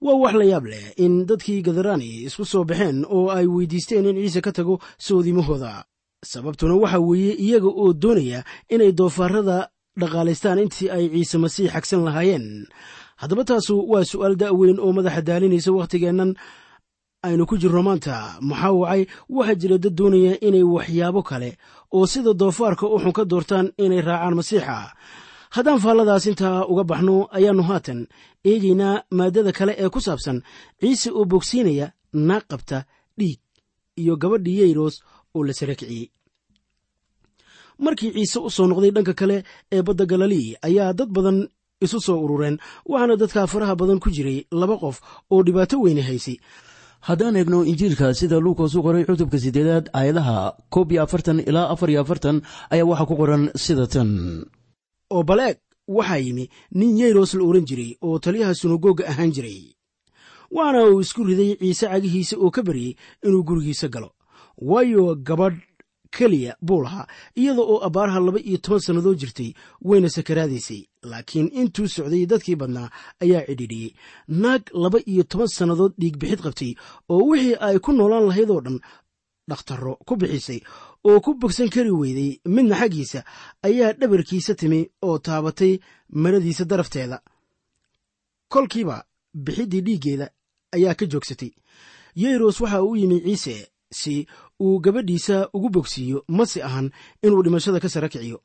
waa 0.00 0.14
wax 0.22 0.34
la 0.40 0.44
yaab 0.44 0.64
leh 0.72 0.84
in 1.04 1.26
dadkii 1.28 1.62
gadarani 1.66 2.10
isku 2.28 2.44
soo 2.44 2.64
baxeen 2.64 3.04
oo 3.16 3.30
ay 3.30 3.46
weydiisteen 3.46 4.06
in 4.06 4.16
ciise 4.22 4.40
ka 4.40 4.52
tago 4.52 4.78
soodimahooda. 4.98 5.84
Sababtuna 6.24 6.74
waxa 6.74 6.98
weeye 6.98 7.32
iyaga 7.44 7.68
oo 7.68 7.92
doonaya 7.92 8.44
inay 8.74 8.92
doofaarada 8.92 9.68
dhaqaalaystaan 10.00 10.58
intii 10.64 10.90
ay 10.90 11.04
ciise 11.14 11.36
masiix 11.38 11.70
xagsan 11.74 12.02
lahaayeen. 12.06 12.66
Haddaba 13.20 13.44
taasu 13.44 13.74
waa 13.90 14.04
su'aal 14.10 14.34
da'weyn 14.42 14.78
oo 14.80 14.92
madaxa 14.96 15.22
daalinaysa 15.28 15.70
wakhtigeennan 15.78 16.34
aynu 17.26 17.46
ku 17.46 17.56
jirno 17.58 17.82
maanta. 17.82 18.38
Maxaa 18.40 18.72
wacay? 18.72 19.02
Waxaa 19.36 19.54
jira 19.60 19.78
dad 19.78 19.94
doonaya 19.98 20.38
inay 20.46 20.62
waxyaabo 20.62 21.22
kale 21.22 21.50
oo 21.94 22.06
sida 22.06 22.32
doofaarka 22.34 22.86
u 22.86 22.98
xun 23.02 23.12
ka 23.12 23.24
doortaan 23.24 23.66
inay 23.84 24.00
raacaan 24.08 24.34
masiixa 24.38 24.78
haddaan 25.56 25.80
faalladaas 25.84 26.24
intaa 26.30 26.56
uga 26.72 26.84
baxno 26.90 27.14
ayaannu 27.38 27.62
haatan 27.70 28.00
eegaynaa 28.50 28.94
maaddada 29.18 29.52
kale 29.58 29.72
ee 29.82 29.88
ku 29.94 30.00
saabsan 30.06 30.38
ciise 30.80 31.08
oo 31.18 31.24
bogsiinaya 31.32 31.86
naag 32.28 32.44
qabta 32.50 32.78
dhiig 33.18 33.40
iyo 34.02 34.14
gabadhii 34.22 34.58
yeyros 34.62 34.94
oo 35.36 35.42
la 35.48 35.52
sara 35.58 35.74
kiciyey 35.80 36.06
markii 37.84 38.10
ciise 38.16 38.38
u 38.46 38.50
soo 38.56 38.66
noqday 38.70 38.90
dhanka 38.96 39.14
kale 39.20 39.36
ee 39.76 39.82
badda 39.86 40.04
galilii 40.12 40.48
ayaa 40.68 40.92
dad 40.98 41.10
badan 41.16 41.38
isu 41.84 41.98
soo 42.06 42.18
urureen 42.24 42.56
waxaana 42.90 43.14
dadkaa 43.22 43.46
faraha 43.52 43.74
badan 43.80 43.98
ku 44.04 44.08
jiray 44.16 44.38
laba 44.60 44.76
qof 44.82 44.96
oo 45.32 45.40
dhibaato 45.46 45.76
weyne 45.84 46.02
haysay. 46.08 46.36
Haddaan 47.08 47.36
eegno 47.40 47.58
injiilka 47.70 48.06
sida 48.18 48.36
luukas 48.44 48.74
u 48.74 48.82
qoray 48.86 49.04
cutubka 49.08 49.38
siddeedaad 49.44 49.86
aayadaha 49.98 50.36
koob 50.74 50.88
iyo 50.92 51.00
afartan 51.06 51.38
ilaa 51.48 51.70
afar 51.72 51.88
iyo 51.90 52.00
afartan 52.04 52.36
ayaa 52.74 52.88
waxaa 52.90 53.06
ku 53.10 53.14
qoran 53.20 53.42
sida 53.64 53.86
tan 53.94 54.10
oo 55.10 55.22
baleeg 55.22 55.58
waxaa 55.88 56.16
yimi 56.24 56.48
nin 56.72 56.98
yeyros 56.98 57.34
la 57.34 57.44
ohan 57.44 57.64
jiray 57.68 57.96
oo 58.02 58.18
taliyaha 58.18 58.54
sunagoga 58.54 59.04
ahaan 59.08 59.32
jiray. 59.32 59.74
Waana 60.50 60.84
uu 60.88 61.00
isku 61.00 61.24
riday 61.24 61.56
ciise 61.60 61.86
cagihiisa 61.88 62.36
oo 62.38 62.50
ka 62.50 62.62
baryey 62.62 62.96
inuu 63.24 63.42
gurigiisa 63.44 63.88
galo. 63.88 64.10
Waayo 64.58 65.14
gabadh 65.14 65.56
keliya 66.10 66.56
buu 66.62 66.82
lahaa 66.82 67.06
iyada 67.36 67.62
oo 67.62 67.78
abbaaraha 67.86 68.20
laba 68.20 68.40
iyo 68.40 68.58
toban 68.58 68.80
sannadood 68.80 69.18
jirtay 69.20 69.52
wayna 69.82 70.08
sakaraadaysay 70.08 70.80
laakiin 71.02 71.50
intuu 71.52 71.88
socday 71.88 72.26
dadkii 72.26 72.56
badnaa 72.56 72.88
ayaa 73.20 73.44
cidhidhiyey 73.46 73.92
naag 74.28 74.62
laba 74.72 74.98
iyo 75.06 75.22
toban 75.22 75.48
sannadood 75.48 75.92
dhiigbixid 76.00 76.40
qabtay 76.40 76.72
oo 77.12 77.22
wixii 77.28 77.56
ay 77.60 77.78
ku 77.78 77.92
noolaan 77.92 78.26
lahayd 78.28 78.50
oo 78.50 78.60
dhan 78.60 78.80
dhakhtarro 79.50 79.94
ku 80.06 80.16
bixisay 80.16 80.60
oo 81.08 81.20
ku 81.24 81.30
bogsan 81.40 81.68
kari 81.74 81.90
weyday 82.00 82.30
midna 82.54 82.76
xaggiisa 82.80 83.20
ayaa 83.68 83.92
dhabarkiisa 84.00 84.52
timi 84.60 84.80
oo 85.08 85.18
taabatay 85.26 85.72
maradiisa 86.22 86.64
darafteeda. 86.70 87.18
Kolkiiba 88.52 88.96
bixiddii 89.34 89.80
dhiiggeeda 89.86 90.26
ayaa 90.74 90.94
ka 90.94 91.06
joogsatay. 91.06 91.50
Yeyros 92.14 92.60
waxa 92.60 92.82
uu 92.82 92.96
yimi 92.96 93.20
ciise 93.20 93.68
si 93.90 94.26
uu 94.60 94.78
gabadhiisa 94.84 95.48
ugu 95.54 95.68
bogsiiyo 95.70 96.24
mase 96.28 96.62
ahan 96.62 96.90
inuu 97.22 97.42
dhimashada 97.42 97.80
ka 97.80 97.88
sara 97.88 98.08
kiciyo. 98.08 98.40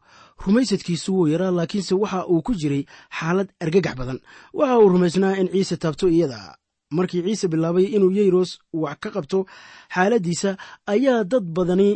Rumaysadkiisu 0.46 1.14
wuu 1.16 1.28
yaraa 1.28 1.52
laakiinse 1.52 1.96
waxa 1.96 2.28
uu 2.28 2.42
ku 2.42 2.54
jiray 2.56 2.84
xaalad 3.20 3.50
argagax 3.60 3.96
badan. 3.98 4.20
Waxa 4.54 4.80
uu 4.80 4.90
rumaysnaa 4.90 5.36
in 5.42 5.48
ciise 5.52 5.78
taabto 5.78 6.08
iyada. 6.10 6.58
Markii 6.92 7.24
ciise 7.24 7.48
bilaabay 7.48 7.84
inuu 7.96 8.12
yeyros 8.12 8.60
wax 8.74 8.98
ka 9.04 9.10
qabto 9.16 9.46
xaaladdiisa 9.96 10.58
ayaa 10.86 11.24
dad 11.24 11.44
badani 11.56 11.90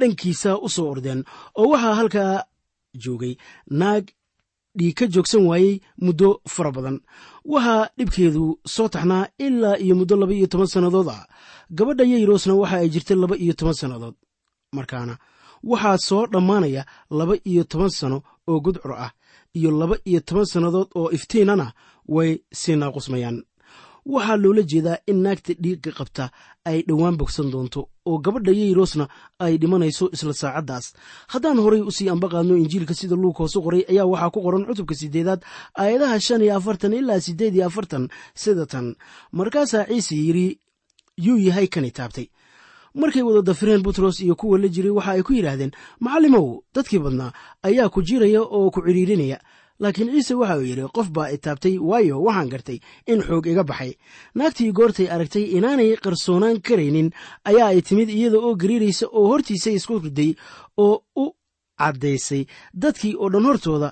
dhankiisa 0.00 0.50
u 0.66 0.68
soo 0.68 0.88
ordeen 0.92 1.20
oo 1.60 1.68
waxaa 1.72 1.94
halkaa 2.00 2.44
joogay. 3.02 3.34
Naag 3.80 4.04
dhiig 4.78 4.94
ka 4.98 5.04
joogsan 5.14 5.46
waayey 5.50 5.80
muddo 6.04 6.28
fara 6.54 6.70
badan. 6.76 6.96
Waxaa 7.52 7.88
dhibkeedu 7.98 8.44
soo 8.74 8.88
taxnaa 8.88 9.24
ilaa 9.38 9.76
iyo 9.84 9.94
muddo 9.98 10.14
laba 10.16 10.32
iyo 10.34 10.46
toban 10.46 10.66
sannadood 10.66 11.08
ah. 11.08 11.26
Gabadha 11.76 12.04
yeyrosna 12.04 12.54
waxa 12.54 12.76
ay 12.76 12.88
jirtay 12.94 13.16
laba 13.16 13.36
iyo 13.36 13.54
toban 13.58 13.74
sannadood. 13.80 14.14
Markaana 14.76 15.14
waxaa 15.70 15.98
soo 16.08 16.26
dhammaanaya 16.32 16.82
laba 17.18 17.34
iyo 17.50 17.64
toban 17.64 17.90
sano 17.98 18.22
oo 18.48 18.60
gudcur 18.64 18.92
ah 19.06 19.12
iyo 19.58 19.70
laba 19.80 19.96
iyo 20.04 20.20
toban 20.20 20.46
sannadood 20.52 20.88
oo 20.98 21.08
iftiinana 21.16 21.66
way 22.08 22.30
sii 22.60 22.76
naaqusmayaan 22.76 23.36
waxaa 24.06 24.36
loola 24.42 24.62
jeedaa 24.62 24.98
in 25.10 25.18
naagta 25.24 25.52
dhiigga 25.62 25.92
qabta 25.98 26.24
ay 26.64 26.82
dhowaan 26.88 27.16
bogsan 27.20 27.50
doonto 27.52 27.80
oo 28.06 28.18
gabadha 28.24 28.52
yayrosna 28.52 29.08
ay 29.44 29.56
dhimanayso 29.58 30.10
isla 30.12 30.32
saacaddaas. 30.32 30.86
Haddaan 31.32 31.58
horay 31.64 31.80
u 31.80 31.90
sii 31.90 32.08
ambaqaadno 32.12 32.56
injiilka 32.56 32.94
sida 32.94 33.16
luug 33.16 33.36
hoosu 33.38 33.62
qoray 33.64 33.82
ayaa 33.90 34.04
waxaa 34.12 34.30
ku 34.34 34.40
qoran 34.44 34.66
cutubka 34.68 34.94
sideedaad 34.94 35.40
aayadaha 35.80 36.20
shan 36.20 36.42
iyo 36.42 36.56
afartan 36.56 36.92
ilaa 36.92 37.20
siddeed 37.20 37.54
iyo 37.56 37.66
afartan 37.66 38.08
sida 38.34 38.66
tan. 38.66 38.94
Markaasaa 39.32 39.84
ciise 39.88 40.14
yidhi 40.16 40.58
yuu 41.16 41.38
yahay 41.38 41.66
kani 41.68 41.90
taabtay. 41.90 42.26
Markay 42.94 43.22
wada 43.22 43.42
dafireen 43.42 43.82
butros 43.82 44.20
iyo 44.20 44.34
kuwa 44.36 44.58
la 44.58 44.68
jiray 44.68 44.90
waxa 44.90 45.10
ay 45.12 45.22
ku 45.22 45.32
yidhaahdeen 45.32 45.72
macallimow 46.00 46.60
dadkii 46.74 46.98
badnaa 47.02 47.32
ayaa 47.62 47.88
ku 47.88 48.02
jiraya 48.02 48.42
oo 48.42 48.70
ku 48.70 48.80
cidhiirinaya 48.86 49.40
laakiin 49.80 50.10
ciise 50.14 50.34
waxa 50.34 50.56
uu 50.58 50.66
yidhi 50.70 50.84
qof 50.96 51.08
baa 51.16 51.28
itaabtay 51.36 51.78
waayo 51.78 52.22
waxaan 52.26 52.48
gartay 52.52 52.78
in 53.06 53.20
xoog 53.26 53.46
iga 53.46 53.64
baxay. 53.64 53.92
Naagtii 54.34 54.72
goortay 54.72 55.08
aragtay 55.14 55.44
inaanay 55.56 55.96
qarsoonaan 56.04 56.60
karaynin 56.66 57.10
ayaa 57.44 57.68
ay 57.72 57.80
timid 57.82 58.08
iyada 58.10 58.38
oo 58.38 58.54
gariiraysa 58.54 59.06
oo 59.18 59.26
hortiisa 59.30 59.70
isku 59.70 59.98
riday 59.98 60.30
oo 60.76 61.02
u 61.16 61.24
caddaysay 61.78 62.42
dadkii 62.82 63.14
oo 63.18 63.28
dhan 63.32 63.44
hortooda 63.48 63.88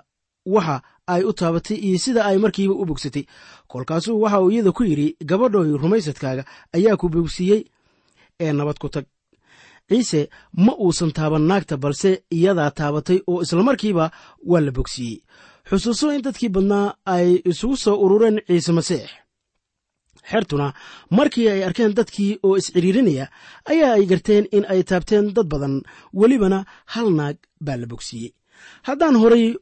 waxa 0.47 0.77
ay 1.07 1.23
u 1.25 1.33
taabatay 1.33 1.77
iyo 1.77 1.99
sida 1.99 2.25
ay 2.25 2.39
markiiba 2.39 2.75
u 2.75 2.85
bogsatay. 2.87 3.25
Kolkaasuu 3.67 4.21
waxa 4.23 4.41
uu 4.41 4.51
iyada 4.51 4.73
ku 4.73 4.83
yidhi 4.85 5.17
gabadhoy 5.25 5.77
rumaysadkaaga 5.83 6.45
ayaa 6.77 6.97
ku 6.97 7.09
bogsiiyey 7.09 7.63
ee 8.41 8.53
nabad 8.53 8.79
ku 8.79 8.89
tag. 8.89 9.05
Ciise 9.89 10.29
ma 10.57 10.73
uusan 10.79 11.11
taaban 11.13 11.43
naagta 11.51 11.77
balse 11.77 12.23
iyadaa 12.31 12.71
taabatay 12.71 13.19
oo 13.27 13.43
islamarkiiba 13.43 14.11
waa 14.51 14.61
la 14.61 14.71
bogsiiyey 14.71 15.21
xusuuso 15.69 16.07
in 16.15 16.23
dadkii 16.27 16.49
badnaa 16.57 16.95
ay 17.15 17.29
isugu 17.51 17.77
soo 17.77 17.97
urureen 18.05 18.41
ciise 18.47 18.73
masiix. 18.73 19.09
Xertuna 20.31 20.73
markii 21.11 21.49
ay 21.49 21.61
arkeen 21.65 21.95
dadkii 21.99 22.39
oo 22.47 22.57
iscidhiirinaya 22.61 23.27
ayaa 23.71 23.93
ay 23.97 24.05
garteen 24.07 24.45
in 24.57 24.65
ay 24.73 24.83
taabteen 24.83 25.33
dad 25.35 25.47
badan. 25.53 25.83
Welibana 26.15 26.65
hal 26.95 27.09
naag 27.19 27.37
baa 27.61 27.77
la 27.77 27.87
bogsiiyey. 27.87 28.33
Haddaan 28.87 29.17
horay 29.23 29.55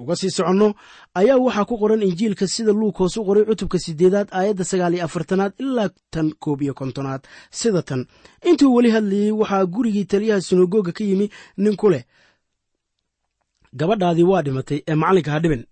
uga 0.00 0.16
sii 0.16 0.30
soconno 0.36 0.68
ayaa 1.14 1.38
waxaa 1.38 1.64
ku 1.68 1.76
qoran 1.78 2.02
injiilka 2.02 2.46
sida 2.48 2.72
luukos 2.72 3.16
u 3.16 3.24
qoray 3.24 3.44
cutubka 3.44 3.78
sideedaad 3.78 4.28
aayadda 4.32 4.64
sagaal 4.64 4.94
iyo 4.94 5.04
afartanaad 5.04 5.52
ilaa 5.62 5.90
tan 6.10 6.32
koob 6.42 6.62
iyo 6.62 6.74
kontonaad. 6.74 7.22
Sida 7.50 7.82
tan 7.82 8.06
intuu 8.48 8.74
weli 8.74 8.90
hadlayey 8.90 9.30
waxaa 9.40 9.66
gurigii 9.74 10.04
taliyaha 10.10 10.40
sinagoga 10.40 10.92
ka 10.92 11.04
yimi 11.04 11.30
nin 11.56 11.76
ku 11.76 11.88
leh 11.92 12.04
gabadhaadii 13.78 14.22
waa 14.30 14.42
dhimatay 14.42 14.78
ee 14.88 14.94
macallinka 14.94 15.30
ha 15.32 15.40
dhibin. 15.40 15.64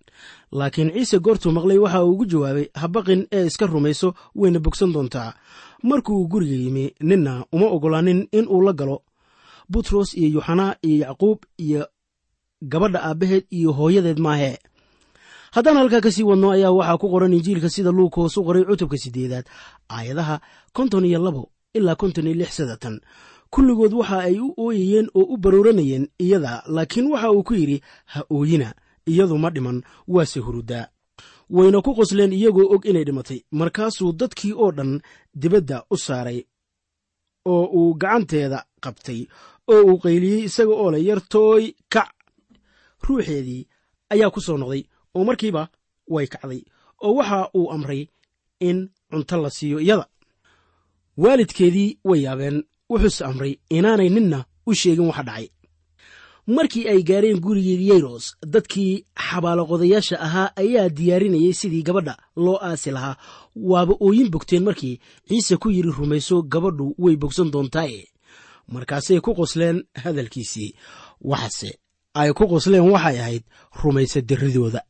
Laakiin 0.53 0.91
ciise 0.95 1.19
goortuu 1.19 1.53
maqlay 1.53 1.79
waxa 1.79 2.05
uu 2.05 2.11
ugu 2.13 2.25
jawaabay 2.27 2.67
habaqin 2.75 3.27
ee 3.33 3.47
iska 3.47 3.67
rumayso 3.67 4.15
wayna 4.35 4.59
bogsan 4.61 4.93
doontaa. 4.93 5.35
Markuu 5.83 6.29
guriga 6.29 6.55
yimi 6.65 6.95
ninna 7.01 7.45
uma 7.53 7.67
oggolaanin 7.67 8.29
in 8.33 8.47
uu 8.49 8.63
la 8.63 8.73
galo. 8.73 9.03
Butros 9.71 10.15
iyo 10.15 10.29
yuxanaa 10.41 10.75
iyo 10.83 10.97
yacquub 11.07 11.39
iyo 11.59 11.87
gabadha 12.63 13.03
aabbaheed 13.09 13.45
iyo 13.51 13.73
hooyadeed 13.73 14.19
maahee 14.19 14.57
haddaan 15.55 15.77
halkaa 15.77 16.01
ka 16.01 16.11
sii 16.11 16.23
wadno 16.23 16.51
ayaa 16.51 16.71
waxaa 16.73 16.99
ku 16.99 17.09
qoran 17.13 17.33
injiilka 17.33 17.69
sida 17.71 17.91
luukos 17.93 18.37
u 18.37 18.45
qoray 18.45 18.65
cutubka 18.65 18.97
siddeedaad 18.97 19.47
aayadaha 19.89 20.41
konton 20.73 21.05
iyo 21.05 21.19
labo 21.25 21.43
ilaa 21.75 21.95
konton 21.95 22.27
iyo 22.27 22.35
lix 22.41 22.51
sadatan 22.57 23.01
kulligood 23.51 23.93
waxa 23.95 24.19
ay 24.29 24.39
u 24.41 24.55
ooyayeen 24.65 25.09
oo 25.15 25.23
u 25.35 25.37
baruuranayeen 25.37 26.09
iyada 26.19 26.63
laakiin 26.67 27.07
waxa 27.13 27.31
uu 27.33 27.43
ku 27.43 27.55
yidhi 27.55 27.83
ha 28.05 28.25
ooyina 28.31 28.75
iyadu 29.07 29.39
ma 29.39 29.51
dhiman 29.51 29.83
waase 30.09 30.41
hurudaa 30.41 30.87
wayna 31.51 31.83
ku 31.83 31.95
qosleen 31.95 32.33
iyagoo 32.33 32.69
og 32.75 32.85
inay 32.87 33.05
dhimatay 33.05 33.41
markaasuu 33.51 34.13
dadkii 34.13 34.53
oo 34.53 34.71
dhan 34.73 35.01
dibadda 35.35 35.85
u 35.91 35.97
saaray 35.97 36.41
oo 37.45 37.65
uu 37.79 37.95
gacanteeda 37.95 38.65
qabtay 38.85 39.21
oo 39.73 39.83
uu 39.89 39.99
qayliyey 40.03 40.45
isaga 40.49 40.75
oo 40.83 40.91
le 40.91 40.99
yartooy 41.09 41.65
kac 41.95 42.11
ruuxeedii 43.05 43.63
ayaa 44.13 44.31
ku 44.31 44.41
soo 44.41 44.57
noqday 44.61 44.83
oo 45.15 45.25
markiiba 45.25 45.63
way 46.09 46.27
kacday 46.27 46.63
oo 47.05 47.15
waxa 47.19 47.51
uu 47.59 47.71
amray 47.75 48.03
in 48.61 48.79
cunto 49.11 49.37
la 49.43 49.51
siiyo 49.51 49.81
iyada. 49.81 50.07
Waalidkeedii 51.17 51.99
way 52.05 52.23
yaabeen 52.23 52.65
wuxuuse 52.90 53.24
amray 53.24 53.53
inaanay 53.77 54.09
ninna 54.09 54.44
u 54.66 54.74
sheegin 54.74 55.07
waxa 55.11 55.22
dhacay. 55.22 55.48
Markii 56.46 56.88
ay 56.88 57.03
gaareen 57.09 57.40
gurigii 57.44 57.88
yeyros 57.88 58.27
dadkii 58.53 59.05
xabaaloqodayaasha 59.27 60.16
ahaa 60.27 60.53
ayaa 60.62 60.88
diyaarinayay 60.88 61.53
sidii 61.53 61.83
gabadha 61.83 62.14
loo 62.37 62.59
aasi 62.62 62.90
lahaa. 62.90 63.16
Waaba 63.57 63.94
ooyin 64.01 64.31
bogteen 64.31 64.64
markii 64.64 65.01
ciise 65.29 65.57
ku 65.57 65.70
yidhi 65.70 65.90
rumayso 65.98 66.42
gabadhu 66.42 66.94
way 66.98 67.16
bogsan 67.16 67.51
doontaaye 67.53 68.09
markaasay 68.72 69.20
ku 69.20 69.35
qosleen 69.35 69.85
hadalkiisii. 70.03 70.74
Waxase 71.20 71.70
ay 72.14 72.33
ku 72.33 72.44
qosleen 72.48 72.88
waxay 72.92 73.18
ahayd 73.20 73.44
rumaysa 73.83 74.20
diridooda 74.20 74.81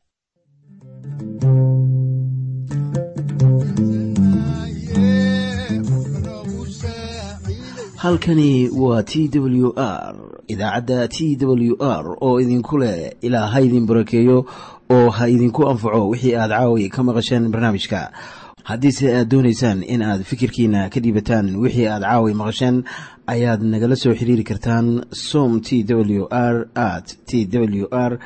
halkani 7.99 8.69
waa 8.69 9.03
t 9.03 9.29
w 9.33 9.73
r 9.75 10.15
idaacadda 10.47 11.07
t 11.07 11.35
w 11.41 11.75
r 11.83 12.17
oo 12.21 12.39
idinku 12.41 12.77
leh 12.77 13.11
ilaa 13.21 13.47
ha 13.47 13.61
idin 13.61 13.85
barakeeyo 13.85 14.45
oo 14.89 15.09
ha 15.09 15.27
idinku 15.29 15.67
anfaco 15.69 16.09
wixii 16.09 16.35
aad 16.35 16.49
caawi 16.51 16.89
ka 16.89 17.03
maqasheen 17.03 17.49
barnaamijka. 17.51 18.11
Haddiise 18.63 19.15
aad 19.15 19.27
doonaysaan 19.29 19.83
in 19.83 20.01
aad 20.01 20.23
fikirkiina 20.23 20.89
ka 20.89 20.99
dhiibataan 20.99 21.55
wixii 21.55 21.87
aad 21.87 22.01
caawi 22.03 22.33
maqasheen 22.33 22.83
ayaad 23.27 23.61
nagala 23.63 23.95
soo 23.95 24.15
xiriiri 24.15 24.43
kartaan 24.43 25.03
som 25.11 25.59
t 25.61 25.83
w 25.83 26.27
r 26.31 26.67
at 26.75 27.17
t 27.25 27.45
w 27.51 27.87
r 27.91 28.19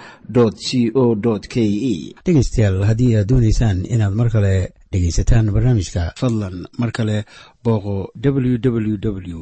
c 0.56 0.92
o 0.94 1.16
k 1.50 1.56
e. 1.66 2.14
Dhegaystayaal 2.26 2.84
haddii 2.86 3.16
aad 3.16 3.28
doonaysaan 3.28 3.86
inaad 3.90 4.14
mar 4.14 4.30
kale 4.30 4.74
dhegaysataan 4.94 5.52
barnaamijka 5.56 6.04
fadlan 6.22 6.56
mar 6.80 6.92
kale 6.98 7.18
booqo 7.66 7.96
www 8.24 9.42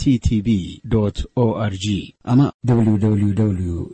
t 0.00 0.18
t 0.26 0.28
b 0.46 0.48
o 1.36 1.46
r 1.70 1.74
g 1.84 2.14
ama 2.32 2.46
www 2.68 3.86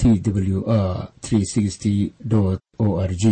t 0.00 0.02
w 0.24 0.58
r 0.66 2.58
o 2.78 2.88
r 3.10 3.12
g 3.22 3.24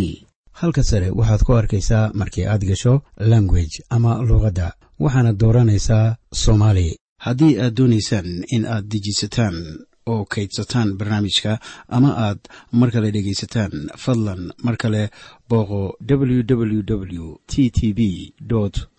halka 0.51 0.83
sare 0.83 1.09
waxaad 1.19 1.41
ku 1.45 1.51
arkaysaa 1.61 2.11
markii 2.19 2.45
aad 2.45 2.63
gasho 2.69 2.93
language 3.31 3.75
ama 3.95 4.11
luuqadda 4.27 4.67
waxaana 4.99 5.31
dooranaysaa 5.41 6.15
soomaali. 6.33 6.97
Haddii 7.25 7.59
aad 7.59 7.73
doonaysaan 7.77 8.27
in 8.55 8.63
aad 8.65 8.85
dejisataan 8.91 9.55
oo 10.11 10.25
kaydsataan 10.33 10.89
barnaamijka 10.99 11.59
ama 11.95 12.09
aad 12.25 12.39
mar 12.79 12.89
kale 12.93 13.11
dhegaysataan 13.15 13.73
fadlan 14.03 14.41
mar 14.65 14.75
kale 14.81 15.03
booqo 15.49 15.81
www 16.09 17.25
t 17.51 17.69
t 17.77 17.93
b 17.97 17.99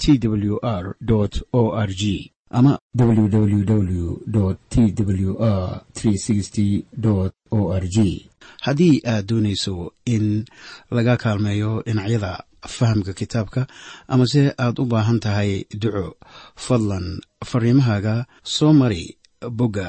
t 0.03 0.29
w 0.29 0.57
r 0.62 0.85
o 1.53 1.62
r 1.87 1.90
g 2.01 2.33
ama 2.51 2.79
www 2.97 4.14
t 4.71 4.94
w 5.05 5.37
r 5.40 5.83
o 7.51 7.61
r 7.83 7.85
g 7.94 8.29
haddii 8.64 9.01
aad 9.12 9.27
doonayso 9.29 9.92
in 10.05 10.44
laga 10.90 11.16
kaalmeeyo 11.16 11.83
dhinacyada 11.87 12.33
fahamka 12.77 13.12
kitaabka 13.12 13.66
amase 14.09 14.42
aad 14.59 14.79
u 14.83 14.85
baahan 14.92 15.21
tahay 15.21 15.64
duco 15.83 16.16
fadlan 16.57 17.07
fariimahaaga 17.51 18.14
soo 18.42 18.73
mari 18.73 19.18
bogga 19.59 19.88